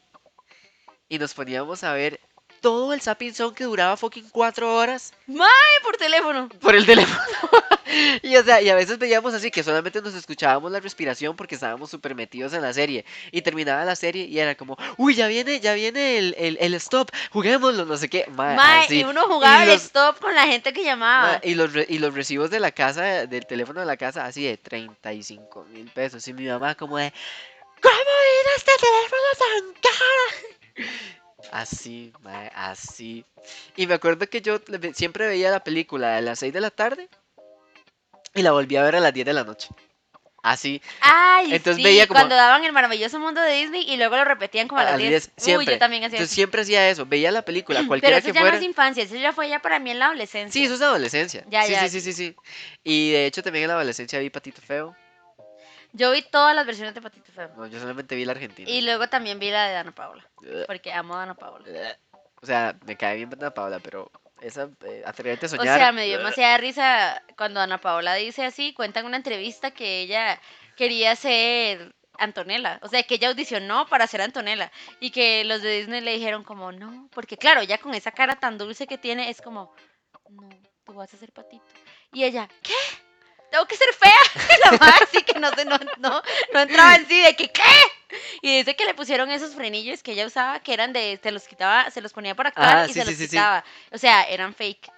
[1.09, 2.21] y nos poníamos a ver
[2.61, 6.49] todo el Sapping Zone que duraba fucking cuatro horas Ay, por teléfono.
[6.61, 7.21] por el teléfono.
[8.23, 11.55] y o sea, y a veces veíamos así que solamente nos escuchábamos la respiración porque
[11.55, 13.05] estábamos súper metidos en la serie.
[13.31, 16.75] Y terminaba la serie y era como, uy, ya viene, ya viene el, el, el
[16.75, 18.25] stop, juguémoslo, no sé qué.
[18.31, 19.01] Ma, Mae, así.
[19.01, 21.41] y uno jugaba el los- stop con la gente que Ma, llamaba.
[21.45, 24.43] y, los re- y los recibos de la casa, del teléfono de la casa, así
[24.45, 26.27] de 35 mil pesos.
[26.27, 27.13] Y mi mamá como de,
[27.81, 30.57] ¿cómo vino este teléfono tan caro?
[31.53, 33.25] Así, ma, así.
[33.77, 34.59] Y me acuerdo que yo
[34.95, 37.09] siempre veía la película a las 6 de la tarde
[38.35, 39.69] y la volví a ver a las 10 de la noche.
[40.43, 44.15] Así, Ay, Entonces sí, veía como- cuando daban el maravilloso mundo de Disney y luego
[44.17, 45.11] lo repetían como a A las las 10.
[45.11, 45.75] 10, Uy, siempre.
[45.75, 46.33] yo también hacía eso.
[46.33, 48.53] siempre hacía eso, veía la película, Pero cualquiera eso que ya fuera.
[48.57, 50.53] no es infancia, eso ya fue ya para mí en la adolescencia.
[50.53, 51.45] Sí, eso es adolescencia.
[51.49, 51.89] Ya, sí, ya.
[51.89, 52.37] sí, sí, sí, sí.
[52.85, 54.97] Y de hecho también en la adolescencia vi Patito Feo.
[55.93, 57.51] Yo vi todas las versiones de Patito Feo.
[57.57, 58.69] No, yo solamente vi la argentina.
[58.71, 60.27] Y luego también vi la de Dana Paola.
[60.39, 61.65] Ugh, Porque amo a Dana Paola.
[61.69, 62.21] ugh.
[62.43, 65.79] O sea, me cae bien Ana Paula, pero esa eh, atrévete a O soñar.
[65.79, 66.19] sea, me dio ugh.
[66.19, 70.41] demasiada risa cuando Ana Paola dice así, cuenta en una entrevista que ella
[70.77, 74.71] quería ser Antonella, o sea, que ella audicionó para ser Antonella
[75.01, 78.37] y que los de Disney le dijeron como, no, porque claro, ella con esa cara
[78.37, 79.75] tan dulce que tiene es como,
[80.29, 80.49] no,
[80.85, 81.65] tú vas a ser patito.
[82.13, 82.75] Y ella, ¿qué?
[83.57, 84.59] Tengo que ser fea.
[84.71, 87.63] La madre así que no, se, no, no, no entraba en sí de que, ¿qué?
[88.43, 91.49] Y dice que le pusieron esos frenillos que ella usaba, que eran de, se los
[91.49, 93.31] quitaba, se los ponía por actuar Ah, y sí, se sí, los sí, sí.
[93.31, 93.65] quitaba.
[93.93, 94.93] O sea, eran fake.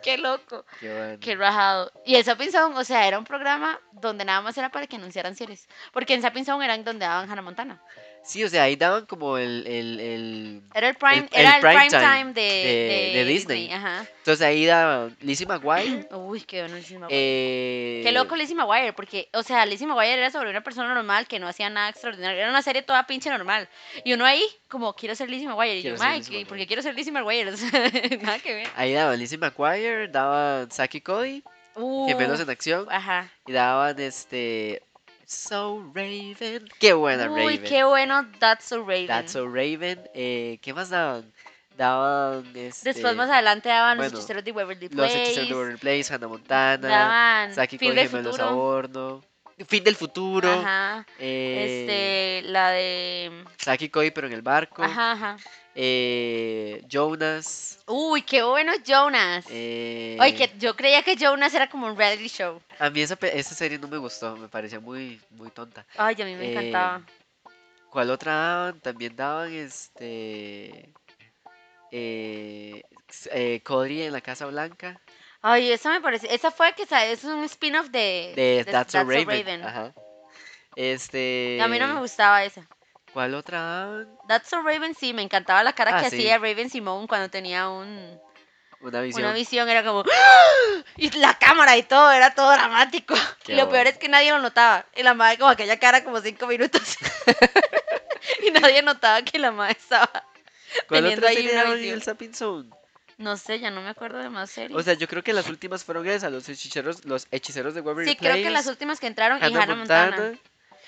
[0.00, 0.64] Qué loco.
[0.78, 1.18] Qué bueno.
[1.20, 1.90] Qué rajado.
[2.04, 5.34] Y el Zone, o sea, era un programa donde nada más era para que anunciaran
[5.34, 5.66] series.
[5.92, 7.82] Porque en Zapping Zone eran donde daban Hannah Montana.
[8.24, 11.74] Sí, o sea, ahí daban como el, el, el- Era el prime, El- era prime
[11.76, 13.70] prime time time de, de- de de Disney.
[13.70, 14.06] Ajá.
[14.18, 16.08] Entonces ahí daban Lizzie McGuire.
[16.14, 17.14] Uy, qué bueno Lizzie McGuire.
[17.20, 21.26] eh, Qué loco Lizzie McGuire, porque, o sea, Lizzie McGuire era sobre una persona normal
[21.26, 22.40] que no hacía nada extraordinario.
[22.40, 23.68] Era una serie toda pinche normal.
[24.04, 25.76] Y uno ahí, como, quiero ser Lizzie McGuire.
[25.78, 26.46] Y Quiero yo, Mike, McGuire".
[26.46, 27.50] porque quiero ser Lizzie McGuire.
[28.22, 28.68] Nada que ver.
[28.76, 31.42] Ahí daban Lizzie McGuire, daban Saki Cody,
[31.76, 33.28] Gemelos Uh, en Acción, Ajá.
[33.46, 34.80] y daban este.
[35.26, 36.68] So Raven.
[36.78, 37.64] Qué buena Uy, Raven.
[37.64, 39.06] qué bueno That's So Raven.
[39.06, 40.08] That's So Raven.
[40.14, 41.32] Eh, ¿Qué más daban?
[41.76, 42.44] Daban.
[42.54, 45.22] Este, Después más adelante daban bueno, los hechiceros de Waverly Los Place.
[45.22, 48.54] hechiceros de Waverly Place, Hannah Montana, daban Saki Fin del Futuro.
[48.54, 49.24] Bordo.
[49.68, 50.50] Fin del futuro.
[50.50, 51.06] Ajá.
[51.18, 53.44] eh, Este, la de.
[53.58, 54.82] Saki Cody, pero en el barco.
[54.82, 55.36] Ajá, ajá.
[55.74, 57.78] Eh, Jonas.
[57.86, 59.44] Uy, qué bueno Jonas.
[59.50, 62.60] eh, Oye, que yo creía que Jonas era como un reality show.
[62.78, 63.16] A mí esa,
[63.54, 65.84] serie no me gustó, me parecía muy, muy tonta.
[65.96, 67.02] Ay, a mí me Eh, encantaba.
[67.90, 68.80] ¿Cuál otra daban?
[68.80, 70.90] También daban este.
[71.92, 72.82] Eh,
[73.30, 75.00] eh, Cody en la Casa Blanca.
[75.42, 76.34] Ay, esa me parece.
[76.34, 79.62] Esa fue que es un spin-off de, De That's, So So Raven.
[79.62, 79.92] Ajá.
[80.74, 81.60] Este.
[81.62, 82.66] A mí no me gustaba esa.
[83.14, 84.06] ¿Cuál otra?
[84.28, 86.16] That's So Raven sí, me encantaba la cara Ah, que sí.
[86.16, 88.20] hacía Raven Simone cuando tenía un,
[88.80, 89.24] Una visión.
[89.24, 89.68] una visión.
[89.68, 90.00] Era como.
[90.00, 90.82] ¡Ah!
[90.96, 93.14] Y la cámara y todo, era todo dramático.
[93.44, 94.84] Qué y lo peor es que nadie lo notaba.
[94.96, 96.96] Y la madre como aquella cara como cinco minutos.
[98.46, 100.10] y nadie notaba que la madre estaba.
[100.88, 102.34] ¿Cuál teniendo otra ahí serie una visión.
[102.34, 102.70] Zone?
[103.16, 104.76] No sé, ya no me acuerdo de más series.
[104.76, 108.10] O sea, yo creo que las últimas fueron esas, los hechiceros, los hechiceros de Waverly
[108.10, 108.32] sí, Place.
[108.32, 110.16] creo que las últimas que entraron y Hannah Hannah Montana.
[110.16, 110.38] Montana.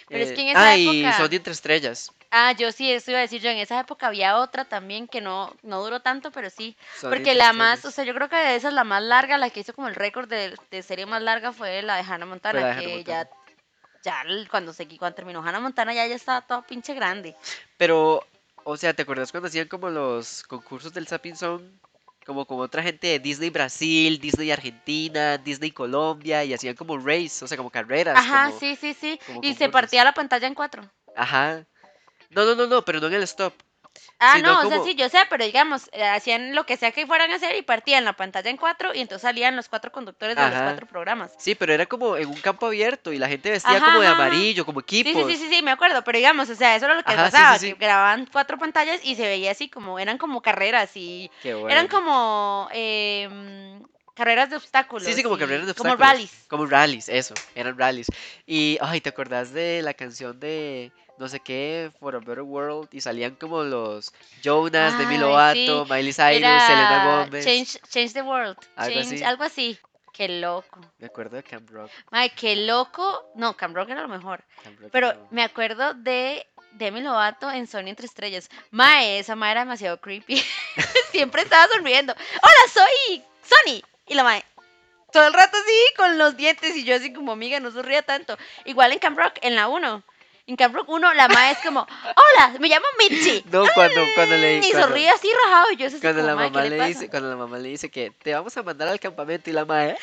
[0.08, 2.12] Pero es eh, que en esa ah, y época- entre estrellas.
[2.30, 3.50] Ah, yo sí, eso iba a decir yo.
[3.50, 6.76] En esa época había otra también que no, no duró tanto, pero sí.
[7.00, 9.60] Porque la más, o sea, yo creo que de esas la más larga, la que
[9.60, 12.66] hizo como el récord de, de serie más larga fue la de Hannah Montana, la
[12.66, 13.30] de Hannah que Montana.
[14.02, 17.36] ya, ya cuando se cuando terminó Hannah Montana ya, ya estaba todo pinche grande.
[17.76, 18.24] Pero,
[18.64, 21.70] o sea, ¿te acuerdas cuando hacían como los concursos del Zapping Zone?
[22.26, 27.44] Como con otra gente de Disney Brasil, Disney Argentina, Disney Colombia, y hacían como race,
[27.44, 28.16] o sea, como carreras.
[28.18, 29.20] Ajá, como- sí, sí, sí.
[29.42, 30.90] Y se partía la pantalla en cuatro.
[31.14, 31.64] Ajá.
[32.30, 33.54] No, no, no, no, pero no en el stop.
[34.18, 37.06] Ah, no, o sea, sí, yo sé, pero digamos, eh, hacían lo que sea que
[37.06, 40.36] fueran a hacer y partían la pantalla en cuatro y entonces salían los cuatro conductores
[40.36, 41.32] de los cuatro programas.
[41.38, 44.08] Sí, pero era como en un campo abierto y la gente vestía Ajá, como de
[44.08, 45.26] amarillo, como Sí, equipos.
[45.26, 47.26] sí, sí, sí, sí, me acuerdo, pero digamos, o sea, eso era lo que Ajá,
[47.30, 47.72] sí, sí, pasaba, sí.
[47.72, 51.70] que grababan cuatro pantallas y se veía así como, eran como carreras y Qué bueno.
[51.70, 53.82] eran como em,
[54.16, 55.04] carreras de obstáculos.
[55.06, 56.08] Sí, sí, como carreras de Como obstáculos.
[56.16, 56.44] rallies.
[56.48, 58.06] Como rallies, eso, eran rallies.
[58.46, 62.88] Y, ay, ¿te acordás de la canción de no sé qué, For a Better World?
[62.92, 67.44] Y salían como los Jonas, Demi Lovato, sí, Miley Cyrus, Era Selena Gomez.
[67.44, 68.56] Change, change the World.
[68.76, 69.22] Algo change- así.
[69.24, 69.78] algo así.
[70.12, 70.80] Qué loco.
[70.98, 71.90] Me acuerdo de Camp Rock.
[72.10, 73.30] Ay, qué loco.
[73.34, 74.42] No, Cam Rock era lo mejor.
[74.64, 78.48] Camp Pero era- me acuerdo de Demi Lovato en Sony Entre Estrellas.
[78.70, 80.42] Mae, esa mae era demasiado creepy.
[81.10, 82.14] Siempre estaba sonriendo.
[82.14, 83.82] Hola, soy Sony.
[84.06, 84.44] Y la mae.
[85.12, 86.76] Todo el rato así, con los dientes.
[86.76, 88.36] Y yo así como, amiga, no sonría tanto.
[88.64, 90.04] Igual en Camp Rock, en la 1.
[90.48, 93.42] En Camp Rock 1, la mae es como, hola, me llamo Mitzi.
[93.50, 95.72] No, cuando, cuando le Y cuando- sonríe así rajado.
[95.72, 96.88] Y yo así Cuando como, la "Mae, mamá ¿qué le pasa?".
[96.88, 99.64] dice, cuando la mamá le dice que te vamos a mandar al campamento y la
[99.64, 99.98] madre,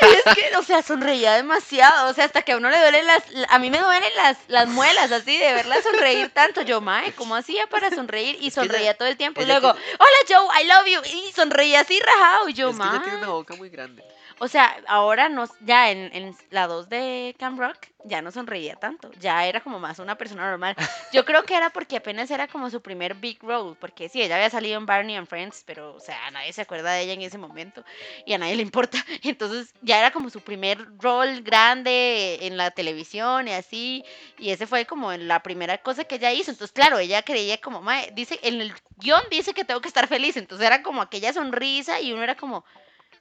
[0.00, 2.10] es que, o sea, sonreía demasiado.
[2.10, 3.22] O sea, hasta que a uno le duelen las.
[3.48, 6.62] A mí me duelen las, las muelas así de verla sonreír tanto.
[6.62, 8.38] Yo, mae, ¿cómo hacía para sonreír?
[8.40, 9.40] Y sonreía todo el tiempo.
[9.40, 11.00] Y luego, hola Joe, I love you.
[11.16, 12.48] Y sonreía así rajado.
[12.48, 13.18] Yo, es que ella tiene mae.
[13.18, 14.02] una boca muy grande.
[14.40, 18.76] O sea, ahora no, ya en, en la 2 de Cam Rock ya no sonreía
[18.76, 20.76] tanto, ya era como más una persona normal.
[21.12, 24.36] Yo creo que era porque apenas era como su primer big role, porque sí, ella
[24.36, 27.22] había salido en Barney and Friends, pero o sea, nadie se acuerda de ella en
[27.22, 27.84] ese momento
[28.24, 28.98] y a nadie le importa.
[29.22, 34.04] Entonces ya era como su primer rol grande en la televisión y así,
[34.38, 36.50] y ese fue como la primera cosa que ella hizo.
[36.50, 37.82] Entonces, claro, ella creía como,
[38.14, 42.00] dice, en el guion dice que tengo que estar feliz, entonces era como aquella sonrisa
[42.00, 42.64] y uno era como...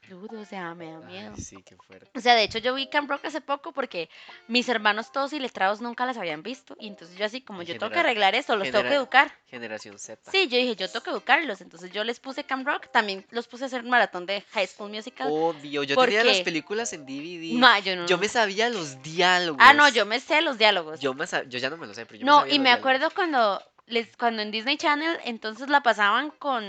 [0.09, 1.33] Dude, o sea, me da miedo.
[1.35, 2.09] Ay, sí, qué fuerte.
[2.15, 4.09] O sea, de hecho yo vi Camp Rock hace poco porque
[4.47, 6.75] mis hermanos todos iletrados nunca las habían visto.
[6.79, 9.33] Y entonces yo así como yo tengo que arreglar esto, los tengo que educar.
[9.47, 10.31] Generación Z.
[10.31, 11.61] Sí, yo dije, yo tengo que educarlos.
[11.61, 14.67] Entonces yo les puse Camp Rock, también los puse a hacer un maratón de High
[14.67, 15.27] School Musical.
[15.31, 17.53] Obvio, yo ¿Por tenía las películas en DVD.
[17.59, 18.05] Ma, yo no.
[18.07, 19.61] Yo me sabía los diálogos.
[19.61, 20.99] Ah, no, yo me sé los diálogos.
[20.99, 22.57] Yo, me sab- yo ya no me lo sé, pero yo me no, sabía y
[22.57, 22.79] los me diálogos.
[22.79, 26.63] acuerdo cuando les cuando en Disney Channel entonces la pasaban con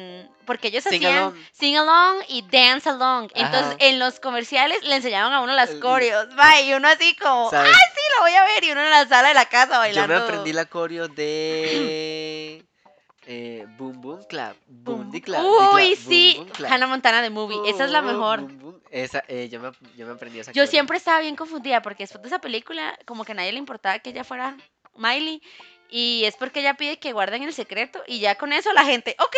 [0.46, 1.34] porque ellos Sing hacían along.
[1.52, 3.28] sing along y dance along.
[3.34, 7.50] Entonces en los comerciales le enseñaban a uno las coreos, va, y uno así como,
[7.50, 7.72] ¿Sabes?
[7.74, 8.64] ¡ay, sí, la voy a ver!
[8.64, 10.14] Y uno en la sala de la casa Yo bailando.
[10.14, 12.64] me aprendí la coreo de
[13.26, 14.56] eh, Boom Boom Clap.
[14.66, 16.72] Boom, di clap, Uy, clap, sí, boom, clap.
[16.72, 18.40] Hannah Montana de Movie, esa es la Oh, mejor.
[18.52, 18.80] boom.
[18.90, 20.70] Esa, eh, yo, me, yo me aprendí esa Yo coreo.
[20.70, 23.98] siempre estaba bien confundida porque después de esa película, como que a nadie le importaba
[23.98, 24.56] que ella fuera
[24.96, 25.42] Miley.
[25.90, 28.02] Y es porque ella pide que guarden el secreto.
[28.06, 29.36] Y ya con eso la gente, ok.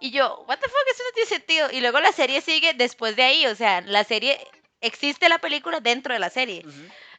[0.00, 1.68] Y yo, what the fuck, eso no tiene sentido.
[1.70, 3.46] Y luego la serie sigue después de ahí.
[3.46, 4.38] O sea, la serie,
[4.80, 6.64] existe la película dentro de la serie.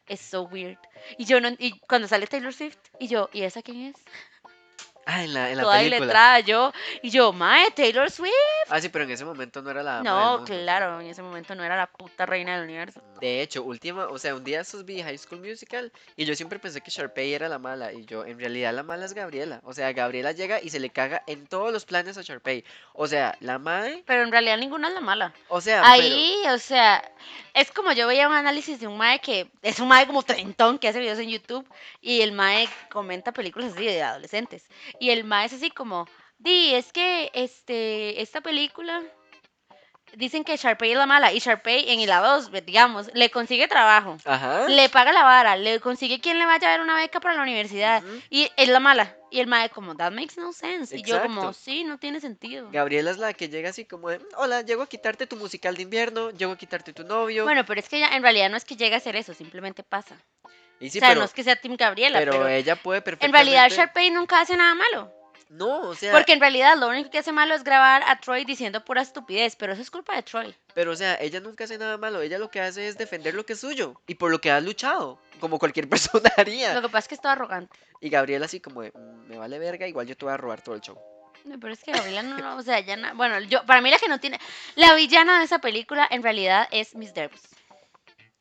[0.07, 0.77] Es so weird.
[1.17, 3.95] Y yo no, y cuando sale Taylor Swift, y yo, ¿y esa quién es?
[5.05, 5.97] Ah, en la, en la Toda película.
[5.97, 8.31] iletrada, yo, y yo, mae, Taylor Swift.
[8.69, 10.01] Ah, sí, pero en ese momento no era la.
[10.01, 13.01] No, claro, en ese momento no era la puta reina del universo.
[13.19, 16.59] De hecho, última, o sea, un día estos vi High School Musical y yo siempre
[16.59, 19.59] pensé que Sharpay era la mala y yo, en realidad la mala es Gabriela.
[19.63, 22.63] O sea, Gabriela llega y se le caga en todos los planes a Sharpay.
[22.93, 25.33] O sea, la mae, Pero en realidad ninguna es la mala.
[25.49, 27.03] o sea, Ahí, o sea,
[27.53, 30.79] es como yo veía un análisis de un mae que es un mae como trentón
[30.79, 31.67] que hace videos en YouTube
[32.01, 34.63] y el mae comenta películas así de adolescentes.
[34.99, 39.03] Y el mae es así como, di, es que este, esta película
[40.15, 44.17] dicen que Sharpay es la mala y Sharpay en la 2, digamos, le consigue trabajo,
[44.25, 44.67] ajá.
[44.67, 47.41] le paga la vara, le consigue quien le vaya a ver una beca para la
[47.41, 48.21] universidad ujú.
[48.29, 49.15] y es la mala.
[49.31, 50.95] Y el mae como, that makes no sense.
[50.95, 51.53] Y yo como, Exacto.
[51.53, 52.69] sí, no tiene sentido.
[52.71, 56.29] Gabriela es la que llega así como hola, llego a quitarte tu musical de invierno,
[56.29, 57.43] llego a quitarte tu novio.
[57.43, 59.81] Bueno, pero es que ella en realidad no es que llegue a hacer eso, simplemente
[59.81, 60.15] pasa.
[60.79, 62.99] Y sí, o sea, pero, no es que sea Team Gabriela, pero pero, ella puede
[62.99, 63.37] en perfectamente.
[63.51, 65.11] realidad Sharpay nunca hace nada malo.
[65.49, 68.43] No, o sea, Porque en realidad lo único que hace malo es grabar a Troy
[68.43, 70.55] diciendo pura estupidez, pero eso es culpa de Troy.
[70.73, 73.45] pero o sea, ella nunca hace nada malo, ella lo que hace es defender lo
[73.45, 76.73] que es suyo y por lo que ha luchado, como cualquier persona haría.
[76.73, 77.77] Lo que pasa es que es todo arrogante.
[78.01, 80.61] Y Gabriela así como de, "Mm, me vale verga, igual yo te voy a robar
[80.61, 80.97] todo el show.
[81.45, 83.91] No, pero es que Gabriela no, no, o sea, ya na- bueno, yo, para mí
[83.91, 84.39] la que no tiene,
[84.75, 87.41] la villana de esa película en realidad es Miss Derbs.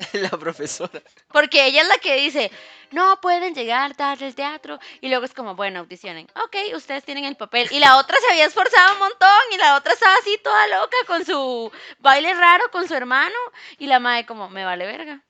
[0.12, 1.02] la profesora.
[1.32, 2.50] Porque ella es la que dice,
[2.90, 4.78] no pueden llegar tarde al teatro.
[5.00, 6.28] Y luego es como, bueno, audicionen.
[6.44, 7.68] Ok, ustedes tienen el papel.
[7.70, 9.28] Y la otra se había esforzado un montón.
[9.52, 13.34] Y la otra estaba así toda loca con su baile raro con su hermano.
[13.78, 15.22] Y la madre como, me vale verga.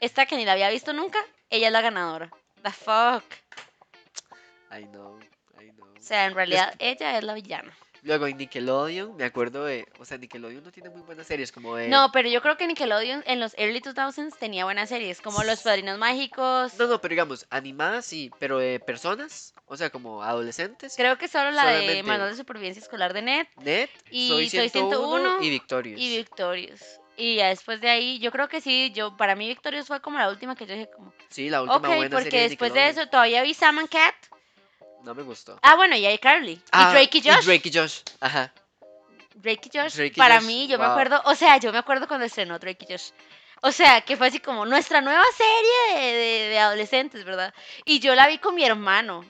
[0.00, 1.18] Esta que ni la había visto nunca,
[1.50, 2.30] ella es la ganadora.
[2.62, 3.24] The fuck.
[4.72, 5.18] I know,
[5.60, 5.88] I know.
[5.94, 7.76] O sea, en realidad ella es la villana.
[8.02, 11.76] Luego en Nickelodeon, me acuerdo de, o sea, Nickelodeon no tiene muy buenas series como
[11.76, 11.88] de...
[11.88, 15.60] No, pero yo creo que Nickelodeon en los early 2000s tenía buenas series, como Los
[15.62, 16.78] Padrinos Mágicos.
[16.78, 20.94] No, no, pero digamos, animadas sí, pero de personas, o sea, como adolescentes.
[20.96, 24.68] Creo que solo la de Manual de Supervivencia Escolar de Net Net, Y Soy Soy
[24.70, 26.00] 101, 101 y Victorious.
[26.00, 26.80] y Victorious.
[27.16, 30.18] Y ya después de ahí, yo creo que sí, yo para mí Victorious fue como
[30.18, 32.72] la última que yo dije como, Sí, la última ok, buena porque serie de después
[32.72, 33.02] de Nickelodeon.
[33.02, 34.14] eso todavía vi Sam and Cat.
[35.04, 35.58] No me gustó.
[35.62, 36.60] Ah, bueno, y iCarly.
[36.72, 37.44] Ah, y Drake y Josh.
[37.46, 38.52] Drake y Josh, ajá.
[39.34, 41.78] Drake y Josh, Drake y para Josh, mí, yo me acuerdo, o sea, yo me
[41.78, 43.10] acuerdo cuando estrenó Drake y Josh.
[43.62, 47.52] O sea, que fue así como nuestra nueva serie de, de- de adolescentes, ¿verdad?
[47.84, 49.24] Y yo la vi con mi hermano.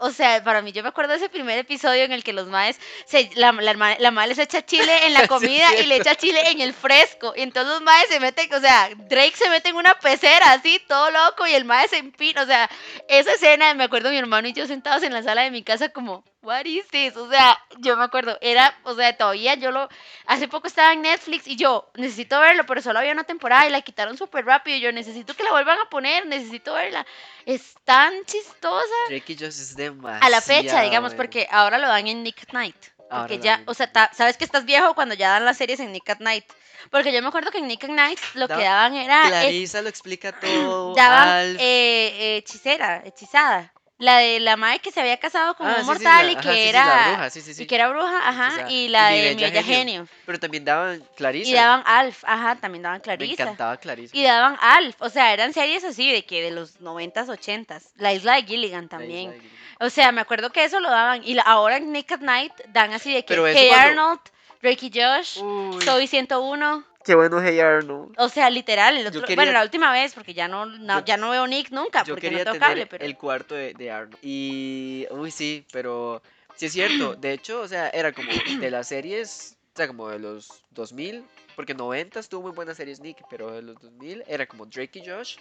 [0.00, 2.46] O sea, para mí, yo me acuerdo de ese primer episodio en el que los
[2.46, 5.96] maes, se, la, la, la mae les echa chile en la Sí, comida y le
[5.96, 7.32] echa chile en el fresco.
[7.36, 10.80] Y entonces los maes se meten, o sea, Drake se mete en una pecera así,
[10.86, 12.42] todo loco, y el mae se empina.
[12.42, 12.70] O sea,
[13.08, 15.88] esa escena, me acuerdo mi hermano y yo sentados en la sala de mi casa
[15.88, 17.16] como, what is this?
[17.16, 19.88] O sea, yo me acuerdo, era, o sea, todavía yo lo,
[20.26, 23.70] hace poco estaba en Netflix y yo, necesito verlo, pero solo había una temporada y
[23.70, 27.06] la quitaron súper rápido y yo, necesito que la vuelvan a poner, necesito verla.
[27.46, 28.94] Es tan chistosa.
[29.08, 30.24] Drake y Josh es demasiado.
[30.26, 31.16] A la fecha, digamos, bueno.
[31.16, 32.76] porque ahora lo dan en Nick at Night.
[33.10, 33.64] Ahora Porque lo ya, dan.
[33.68, 36.18] o sea, ta- sabes que estás viejo cuando ya dan las series en Nick at
[36.20, 36.44] Night.
[36.90, 39.26] Porque yo me acuerdo que en Nick at Night lo que Da- daban era...
[39.26, 40.94] eh, Clarisa lo explica todo.
[40.94, 43.72] daban eh, eh, hechicera, hechizada.
[44.00, 46.32] La de la madre que se había casado con Ah, un sí, sí, mortal la-
[46.32, 47.08] y ajá, que sí, sí, era...
[47.08, 47.62] bruja, sí, sí, sí.
[47.64, 48.70] Y que era bruja, ajá.
[48.70, 49.62] Y la Y de mi genio.
[49.64, 50.08] genio.
[50.24, 51.50] Pero también daban Clarisa.
[51.50, 53.42] Y daban Alf, ajá, también daban Me Clarisa.
[53.42, 54.16] encantaba Clarisa.
[54.16, 57.90] Y daban Alf, o sea, eran series así de que de los 90s, 80s.
[57.96, 59.20] La isla de Gilligan también.
[59.22, 59.58] isla de Gilligan.
[59.80, 61.22] O sea, me acuerdo que eso lo daban.
[61.24, 64.20] Y la- ahora en Nick at Night dan así de que Hey cuando- Arnold,
[64.62, 66.84] Drake y Josh, Uy, Soy 101.
[67.08, 68.14] Qué bueno Hey Arnold.
[68.18, 68.96] O sea, literal.
[68.98, 71.46] el otro- quería- bueno, la última vez, porque ya no, no- Yo- ya no veo
[71.46, 73.04] Nick nunca, Yo porque no tengo tener cable, pero.
[73.04, 74.18] el cuarto de, de Arnold.
[74.22, 76.22] Y, uy, sí, pero
[76.54, 77.14] sí es cierto.
[77.20, 78.28] De hecho, o sea, era como
[78.60, 81.24] de las series sea, como de los 2000,
[81.56, 85.08] porque 90 tuvo muy buena serie Nick, pero de los 2000 era como Drake y
[85.08, 85.36] Josh,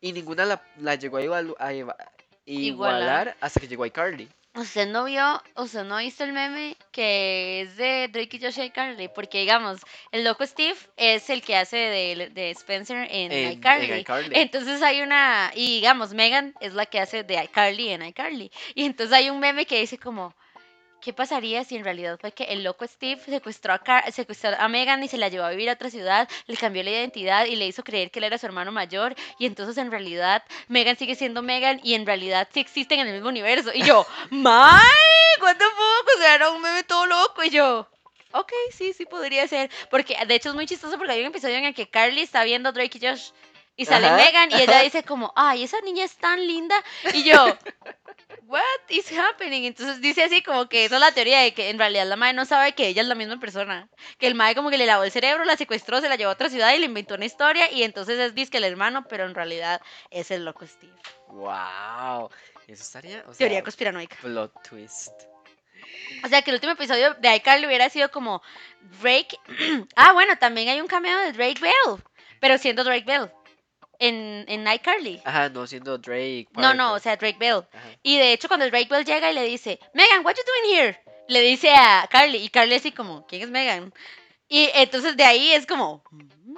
[0.00, 1.72] y ninguna la, la llegó a, igual- a
[2.46, 4.28] igualar hasta que llegó iCarly.
[4.56, 8.60] Usted no vio, usted no ha visto el meme que es de Drake y Josh
[8.60, 9.80] y Carly, porque digamos,
[10.12, 13.90] el loco Steve es el que hace de, de Spencer en, En, iCarly.
[13.90, 14.30] en iCarly.
[14.38, 18.52] Entonces hay una, y digamos, Megan es la que hace de iCarly en iCarly.
[18.76, 20.32] Y entonces hay un meme que dice como,
[21.04, 24.68] ¿qué pasaría si en realidad fue que el loco Steve secuestró a, Car- secuestró a
[24.68, 27.56] Megan y se la llevó a vivir a otra ciudad, le cambió la identidad y
[27.56, 29.14] le hizo creer que él era su hermano mayor?
[29.38, 33.14] Y entonces en realidad Megan sigue siendo Megan y en realidad sí existen en el
[33.14, 33.70] mismo universo.
[33.74, 34.80] Y yo, ¡May!
[35.42, 36.08] ¿What the fuck?
[36.16, 37.44] O sea, era un meme todo loco.
[37.44, 37.86] Y yo,
[38.32, 39.70] ok, sí, sí podría ser.
[39.90, 42.44] Porque de hecho es muy chistoso porque hay un episodio en el que Carly está
[42.44, 43.30] viendo a Drake y Josh.
[43.76, 44.82] Y sale Ajá, Megan y ella ajá.
[44.82, 46.76] dice como, ay, esa niña es tan linda.
[47.12, 47.34] Y yo,
[48.46, 49.64] what is happening?
[49.64, 52.34] Entonces dice así como que esa es la teoría de que en realidad la madre
[52.34, 53.88] no sabe que ella es la misma persona.
[54.18, 56.34] Que el madre como que le lavó el cerebro, la secuestró, se la llevó a
[56.34, 57.70] otra ciudad y le inventó una historia.
[57.72, 60.94] Y entonces es disque el hermano, pero en realidad es el loco Steve.
[61.28, 62.30] ¡Wow!
[62.68, 63.24] Eso estaría.
[63.26, 64.16] O Teoría conspiranoica.
[64.20, 65.12] plot twist.
[66.24, 68.40] O sea, que el último episodio de iCarly hubiera sido como
[69.02, 69.36] Drake.
[69.96, 72.02] ah, bueno, también hay un cameo de Drake Bell,
[72.40, 73.30] pero siendo Drake Bell
[73.98, 75.20] en, en iCarly.
[75.24, 76.48] Ajá, no siendo Drake.
[76.52, 77.62] No, no, o sea, Drake Bell.
[77.72, 77.88] Ajá.
[78.02, 81.00] Y de hecho, cuando Drake Bell llega y le dice, Megan, what you doing here?
[81.28, 83.92] Le dice a Carly, y Carly así como, ¿quién es Megan?
[84.48, 86.54] Y entonces de ahí es como, "Mm,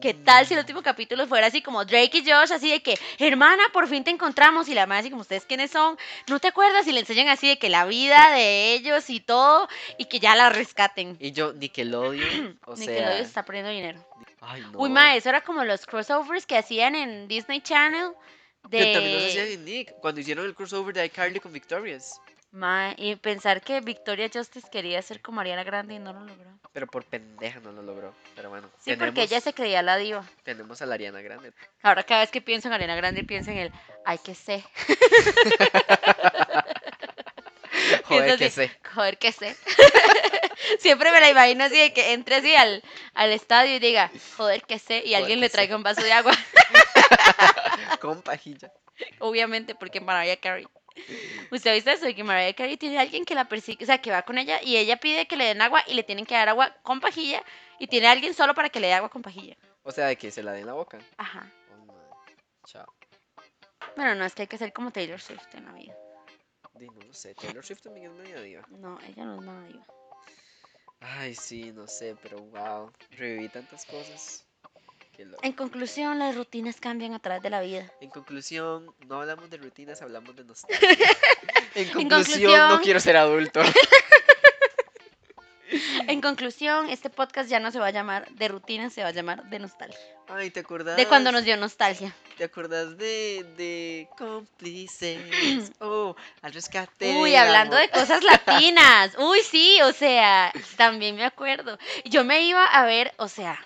[0.00, 2.96] ¿qué tal si el último capítulo fuera así como Drake y Josh, así de que,
[3.18, 4.68] hermana, por fin te encontramos?
[4.68, 5.98] Y la madre así como, ¿ustedes quiénes son?
[6.28, 6.86] ¿No te acuerdas?
[6.86, 9.68] Y le enseñan así de que la vida de ellos y todo,
[9.98, 11.16] y que ya la rescaten.
[11.18, 12.60] Y yo, Nickelodeon.
[12.66, 13.20] O Nickelodeon sea.
[13.20, 14.06] está poniendo dinero.
[14.46, 14.78] Ay, no.
[14.78, 18.12] Uy, ma, eso era como los crossovers que hacían en Disney Channel.
[18.68, 18.78] De...
[18.78, 19.92] Que también nos hacían en Nick.
[20.00, 22.20] Cuando hicieron el crossover de iCarly con Victorious.
[22.52, 26.58] Ma, y pensar que Victoria Justice quería ser como Ariana Grande y no lo logró.
[26.72, 28.14] Pero por pendeja no lo logró.
[28.34, 28.70] Pero bueno.
[28.78, 30.24] Sí, porque ella se creía la diva.
[30.42, 31.52] Tenemos a la Ariana Grande.
[31.82, 33.72] Ahora cada vez que pienso en Ariana Grande pienso en el
[34.04, 34.64] ay que sé.
[38.08, 38.38] Joder, así.
[38.38, 38.70] que sé.
[38.94, 39.56] Joder que sé.
[40.78, 42.82] Siempre me la imagino así de que entre así al,
[43.14, 45.52] al estadio y diga, joder que sé, y Joder alguien le sé.
[45.52, 46.32] traiga un vaso de agua.
[48.00, 48.72] Con pajilla.
[49.18, 50.66] Obviamente, porque Mariah Carey.
[51.50, 52.06] ¿Usted ha visto eso?
[52.06, 54.38] De que Mariah Carey tiene a alguien que la persigue, o sea, que va con
[54.38, 57.00] ella y ella pide que le den agua y le tienen que dar agua con
[57.00, 57.42] pajilla
[57.78, 59.56] y tiene a alguien solo para que le dé agua con pajilla.
[59.82, 60.98] O sea, de que se la den la boca.
[61.18, 61.46] Ajá.
[61.86, 62.16] Oh.
[62.66, 62.86] Chao.
[63.94, 65.94] Bueno, no, es que hay que ser como Taylor Swift en la vida.
[66.80, 67.34] No sé.
[67.34, 68.62] Taylor Swift también es media diva.
[68.70, 69.86] No, ella no es nada diva.
[71.00, 72.90] Ay, sí, no sé, pero wow.
[73.10, 74.42] Reviví tantas cosas.
[75.42, 77.90] En conclusión, las rutinas cambian a través de la vida.
[78.02, 80.78] En conclusión, no hablamos de rutinas, hablamos de nostalgia.
[81.74, 83.60] en conclusión, conclusión- no quiero ser adulto.
[86.08, 89.12] En conclusión, este podcast ya no se va a llamar de rutinas, se va a
[89.12, 89.98] llamar de nostalgia.
[90.28, 90.96] Ay, ¿te acordás?
[90.96, 92.14] De cuando nos dio nostalgia.
[92.36, 95.72] ¿Te acordás de, de cómplices?
[95.80, 97.16] Oh, al rescate.
[97.16, 99.16] Uy, hablando de cosas latinas.
[99.18, 101.78] Uy, sí, o sea, también me acuerdo.
[102.04, 103.58] Yo me iba a ver, o sea,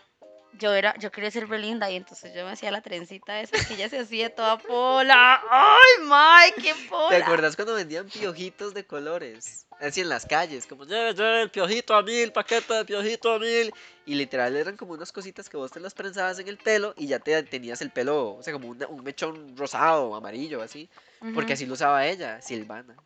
[0.53, 3.75] yo era, yo quería ser Belinda y entonces yo me hacía la trencita esa que
[3.75, 5.43] ella se hacía toda pola.
[5.51, 7.09] Ay, my, qué pola.
[7.17, 9.67] ¿Te acordás cuando vendían piojitos de colores?
[9.81, 13.39] Así en las calles, como, lleve, lleve el piojito a mil, paquete de piojito a
[13.39, 13.73] mil.
[14.05, 17.07] Y literal eran como unas cositas que vos te las prensabas en el pelo y
[17.07, 20.89] ya te tenías el pelo, o sea, como una- un mechón rosado, amarillo, así.
[21.35, 22.97] Porque así lo usaba ella, Silvana.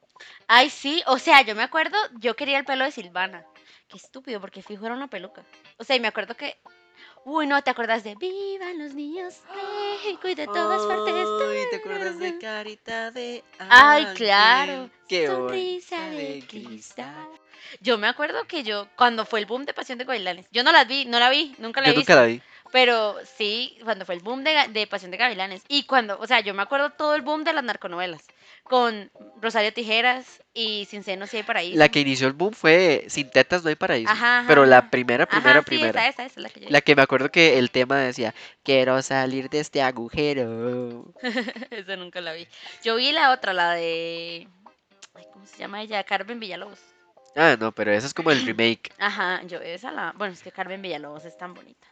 [0.46, 3.44] Ay, sí, o sea, yo me acuerdo, yo quería el pelo de Silvana.
[3.88, 5.44] Qué estúpido, porque fijo era una peluca.
[5.76, 6.56] O sea, y me acuerdo que.
[7.26, 9.40] Uy, no, ¿te acuerdas de Vivan los niños
[10.02, 11.14] México y de todas partes?
[11.16, 14.16] Ay, ¿te acuerdas de Carita de Ay, Ángel?
[14.16, 14.90] claro.
[15.08, 17.28] Qué Sonrisa de cristal.
[17.80, 20.70] Yo me acuerdo que yo, cuando fue el boom de Pasión de Gavilanes, yo no
[20.70, 22.42] las vi, no la vi, nunca la Yo he nunca la vi.
[22.70, 26.40] pero sí, cuando fue el boom de, de Pasión de Gavilanes, y cuando, o sea,
[26.40, 28.22] yo me acuerdo todo el boom de las narconovelas,
[28.64, 29.10] con
[29.40, 31.78] Rosario Tijeras y Sin Senos y Hay Paraíso.
[31.78, 34.10] La que inició el boom fue Sin tetas no hay paraíso.
[34.10, 34.90] Ajá, ajá, pero la ajá.
[34.90, 36.00] primera, Ajá, primera, sí, primera.
[36.08, 38.34] esa, esa, esa es la que yo La que me acuerdo que el tema decía,
[38.62, 41.04] quiero salir de este agujero.
[41.70, 42.46] Esa nunca la vi.
[42.82, 44.48] Yo vi la otra, la de.
[45.14, 46.02] Ay, ¿Cómo se llama ella?
[46.04, 46.80] Carmen Villalobos.
[47.36, 48.92] Ah, no, pero ese es como el remake.
[48.98, 50.12] Ajá, yo esa la.
[50.16, 51.86] Bueno, es que Carmen Villalobos es tan bonita.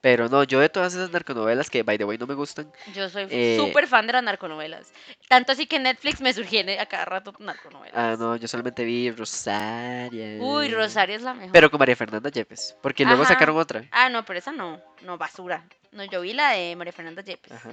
[0.00, 2.70] Pero no, yo de todas esas narconovelas que, by the way, no me gustan.
[2.94, 4.92] Yo soy Eh, súper fan de las narconovelas.
[5.28, 7.94] Tanto así que Netflix me sugiere a cada rato narconovelas.
[7.96, 10.42] Ah, no, yo solamente vi Rosario.
[10.44, 11.52] Uy, Rosario es la mejor.
[11.52, 12.76] Pero con María Fernanda Yepes.
[12.82, 13.84] Porque luego sacaron otra.
[13.90, 14.80] Ah, no, pero esa no.
[15.02, 15.64] No, basura.
[15.92, 17.52] No, yo vi la de María Fernanda Yepes.
[17.52, 17.70] Ajá.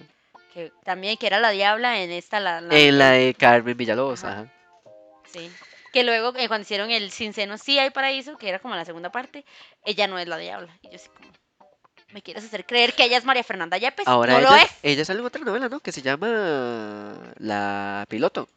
[0.53, 2.61] Que también, que era la diabla en esta, la.
[2.61, 4.41] la- En la de Carmen Villalobos, Ajá.
[4.41, 4.53] ajá.
[5.25, 5.51] Sí.
[5.91, 8.85] que luego eh, cuando hicieron el Sin Seno sí hay paraíso, que era como la
[8.85, 9.45] segunda parte,
[9.85, 10.75] ella no es la diabla.
[10.81, 11.31] Y yo así como,
[12.13, 14.07] ¿me quieres hacer creer que ella es María Fernanda Yepes?
[14.07, 14.71] Ahora no ella, lo es.
[14.83, 15.79] ella sale en otra novela, ¿no?
[15.79, 18.47] Que se llama La Piloto.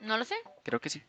[0.00, 0.34] No lo sé.
[0.64, 1.02] Creo que sí.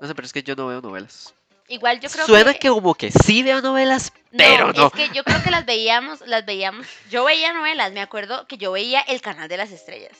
[0.00, 1.34] No sé, pero es que yo no veo novelas.
[1.68, 2.58] Igual yo creo Suena que...
[2.58, 2.68] que...
[2.68, 4.88] como que sí veo novelas, pero no.
[4.88, 6.86] Es que yo creo que las veíamos, las veíamos.
[7.10, 10.16] Yo veía novelas, me acuerdo que yo veía el canal de las estrellas.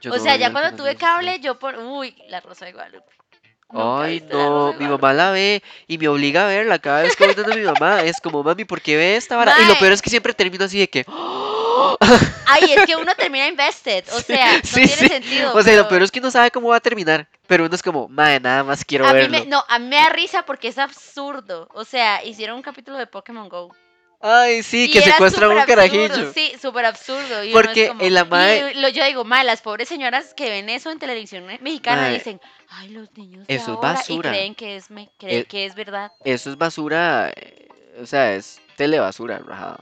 [0.00, 1.76] Yo o no sea, ya cuando tuve cable, yo por.
[1.76, 3.17] Uy, la Rosa de Guadalupe.
[3.70, 7.24] Nunca Ay, no, mi mamá la ve y me obliga a verla cada vez que
[7.26, 8.02] voy donde mi mamá.
[8.02, 9.54] Es como, mami, ¿por qué ve esta vara?
[9.60, 11.04] Y lo peor es que siempre termino así de que.
[12.46, 14.04] Ay, es que uno termina invested.
[14.12, 15.08] O sea, no Sí, tiene sí.
[15.08, 15.54] sentido.
[15.54, 17.28] O sea, y lo pero peor es que no sabe cómo va a terminar.
[17.46, 19.38] Pero uno es como, madre, nada más quiero a mí verlo.
[19.38, 21.68] me, no, a mí me da risa porque es absurdo.
[21.74, 23.74] O sea, hicieron un capítulo de Pokémon Go.
[24.20, 26.32] Ay, sí, y que era secuestran un absurdo, carajillo.
[26.32, 27.44] Sí, súper absurdo.
[27.44, 28.22] y Porque como- en la
[28.70, 32.40] y lo- yo digo, mae, las pobres señoras que ven eso en televisión mexicana dicen,
[32.68, 34.28] ay, los niños de eso es ahora", basura.
[34.30, 36.10] y creen que es, me, creen Eh, que es verdad.
[36.24, 37.30] Eso es basura.
[37.36, 37.68] eh,
[38.00, 39.80] O sea, es telebasura, rajada.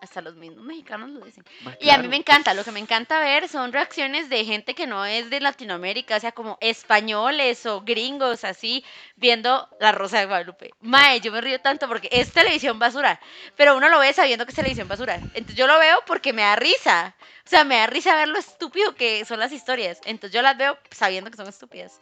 [0.00, 1.44] Hasta los mismos mexicanos lo dicen.
[1.62, 4.74] Ma, Y a mí me encanta, lo que me encanta ver son reacciones de gente
[4.74, 8.84] que no es de Latinoamérica, o sea, como españoles o gringos, así,
[9.16, 10.70] viendo La Rosa de Guadalupe.
[10.80, 13.20] Mae, yo me río tanto porque es televisión basura,
[13.56, 15.16] pero uno lo ve sabiendo que es televisión basura.
[15.16, 17.14] Entonces yo lo veo porque me da risa.
[17.44, 20.00] O sea, me da risa ver lo estúpido que son las historias.
[20.04, 22.00] Entonces yo las veo sabiendo que son estúpidas.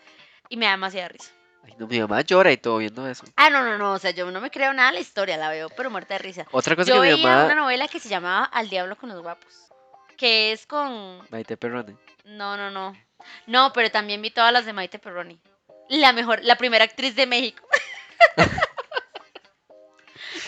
[0.49, 1.38] Y me da demasiada risa.
[1.65, 3.25] Ay, no, mi mamá llora y todo viendo eso.
[3.37, 5.51] Ah, no, no, no, o sea, yo no me creo nada de la historia, la
[5.51, 6.47] veo, pero muerta de risa.
[6.53, 7.45] Otra cosa Yo que mi veía mamá.
[7.47, 9.69] una novela que se llamaba Al Diablo con los Guapos,
[10.17, 11.97] que es con Maite Perrone.
[12.25, 12.97] No, no, no.
[13.47, 15.41] No, pero también vi todas las de Maite Perroni.
[15.89, 17.67] La mejor, la primera actriz de México.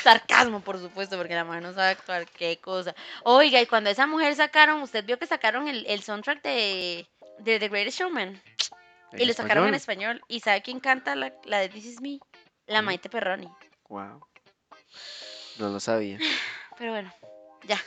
[0.02, 2.26] Sarcasmo, por supuesto, porque la mujer no sabe actuar.
[2.26, 2.94] Qué cosa.
[3.22, 7.06] Oiga, y cuando esa mujer sacaron, usted vio que sacaron el, el soundtrack de,
[7.38, 8.40] de The Greatest Showman.
[9.12, 10.22] ¿En y lo sacaron en español?
[10.28, 12.18] ¿Y sabe quién canta la, la de This Is Me?
[12.66, 12.84] La Mm.
[12.86, 13.48] Maite Perroni.
[13.88, 14.24] Wow.
[15.58, 16.18] No lo sabía.
[16.78, 17.12] Pero bueno,
[17.64, 17.78] ya.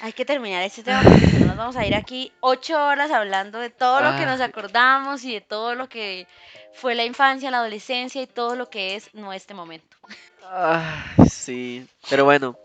[0.00, 3.12] Hay que terminar este tema porque si no nos vamos a ir aquí ocho horas
[3.12, 4.46] hablando de todo lo que nos Ah.
[4.46, 6.26] acordamos y de todo lo que
[6.74, 9.96] fue la infancia, la adolescencia y todo lo que es no este momento.
[10.44, 11.86] Ah, sí.
[12.10, 12.58] Pero bueno.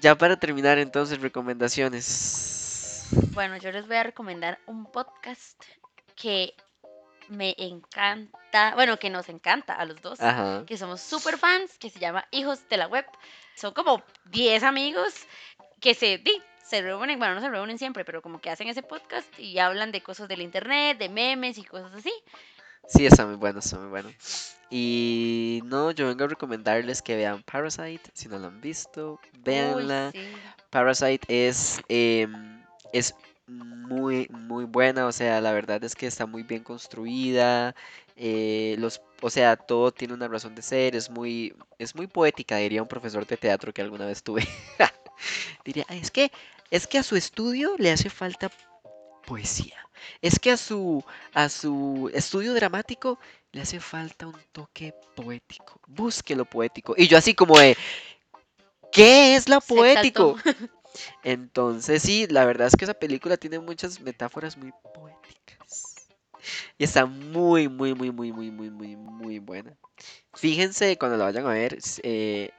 [0.00, 3.06] Ya para terminar, entonces, recomendaciones.
[3.34, 5.62] Bueno, yo les voy a recomendar un podcast
[6.14, 6.54] que
[7.28, 10.64] me encanta, bueno, que nos encanta a los dos, Ajá.
[10.66, 13.06] que somos super fans, que se llama Hijos de la Web.
[13.54, 15.14] Son como 10 amigos
[15.80, 18.82] que se, di, se reúnen, bueno, no se reúnen siempre, pero como que hacen ese
[18.82, 22.12] podcast y hablan de cosas del internet, de memes y cosas así.
[22.88, 24.10] Sí, está muy bueno, está muy bueno.
[24.70, 30.10] Y no, yo vengo a recomendarles que vean Parasite, si no lo han visto, véanla.
[30.14, 30.32] Uy, sí.
[30.70, 33.14] Parasite es, em, es
[33.46, 37.74] muy, muy buena, o sea, la verdad es que está muy bien construida,
[38.16, 42.56] eh, los, o sea, todo tiene una razón de ser, es muy, es muy poética,
[42.56, 44.46] diría un profesor de teatro que alguna vez tuve.
[45.64, 46.32] Diría, es que,
[46.70, 48.50] es que a su estudio le hace falta
[49.24, 49.76] poesía.
[50.20, 53.20] Es que a su, a su estudio dramático
[53.52, 55.80] le hace falta un toque poético.
[55.86, 56.94] Busque lo poético.
[56.96, 57.76] Y yo así como de,
[58.90, 60.36] ¿qué es lo poético?
[61.22, 65.94] Entonces sí, la verdad es que esa película tiene muchas metáforas muy poéticas.
[66.78, 69.76] Y está muy, muy, muy, muy, muy, muy, muy, muy buena.
[70.34, 72.50] Fíjense cuando la vayan a ver, eh,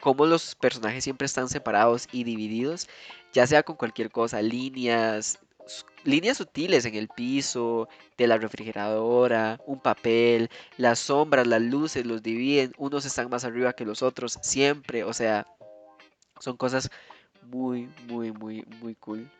[0.00, 2.88] cómo los personajes siempre están separados y divididos,
[3.32, 5.38] ya sea con cualquier cosa, líneas,
[6.04, 12.22] líneas sutiles en el piso, de la refrigeradora, un papel, las sombras, las luces los
[12.22, 15.46] dividen, unos están más arriba que los otros, siempre, o sea,
[16.40, 16.90] son cosas
[17.50, 19.30] muy, muy, muy, muy cool.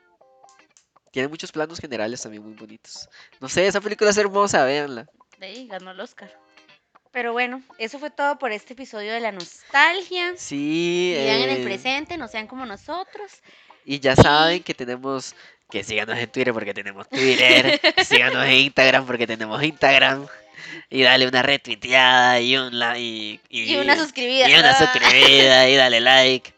[1.11, 3.09] Tiene muchos planos generales también muy bonitos.
[3.41, 5.07] No sé, esa película es hermosa, véanla.
[5.39, 6.31] De ahí ganó el Oscar.
[7.11, 10.35] Pero bueno, eso fue todo por este episodio de la nostalgia.
[10.37, 13.33] Sí, Vivan en el eh, presente, no sean como nosotros.
[13.85, 15.35] Y ya saben que tenemos
[15.71, 20.27] que síganos en Twitter porque tenemos Twitter, síganos en Instagram porque tenemos Instagram
[20.91, 24.49] y dale una retuiteada y un like y, Y una suscribida.
[24.49, 26.58] y una suscribida y dale like.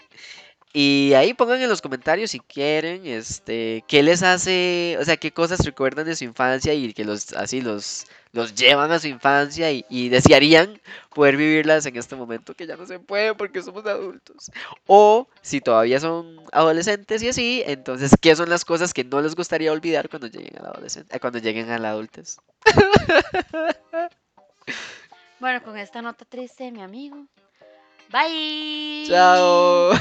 [0.73, 5.33] Y ahí pongan en los comentarios si quieren, este, qué les hace, o sea, qué
[5.33, 9.73] cosas recuerdan de su infancia y que los así los los llevan a su infancia
[9.73, 10.81] y, y desearían
[11.13, 14.53] poder vivirlas en este momento que ya no se puede porque somos adultos.
[14.87, 19.35] O si todavía son adolescentes y así, entonces, ¿qué son las cosas que no les
[19.35, 22.37] gustaría olvidar cuando lleguen a la adolescencia, cuando lleguen a la adultez?
[25.41, 27.27] Bueno, con esta nota triste, mi amigo.
[28.11, 29.07] Bye.
[29.09, 29.93] Chao.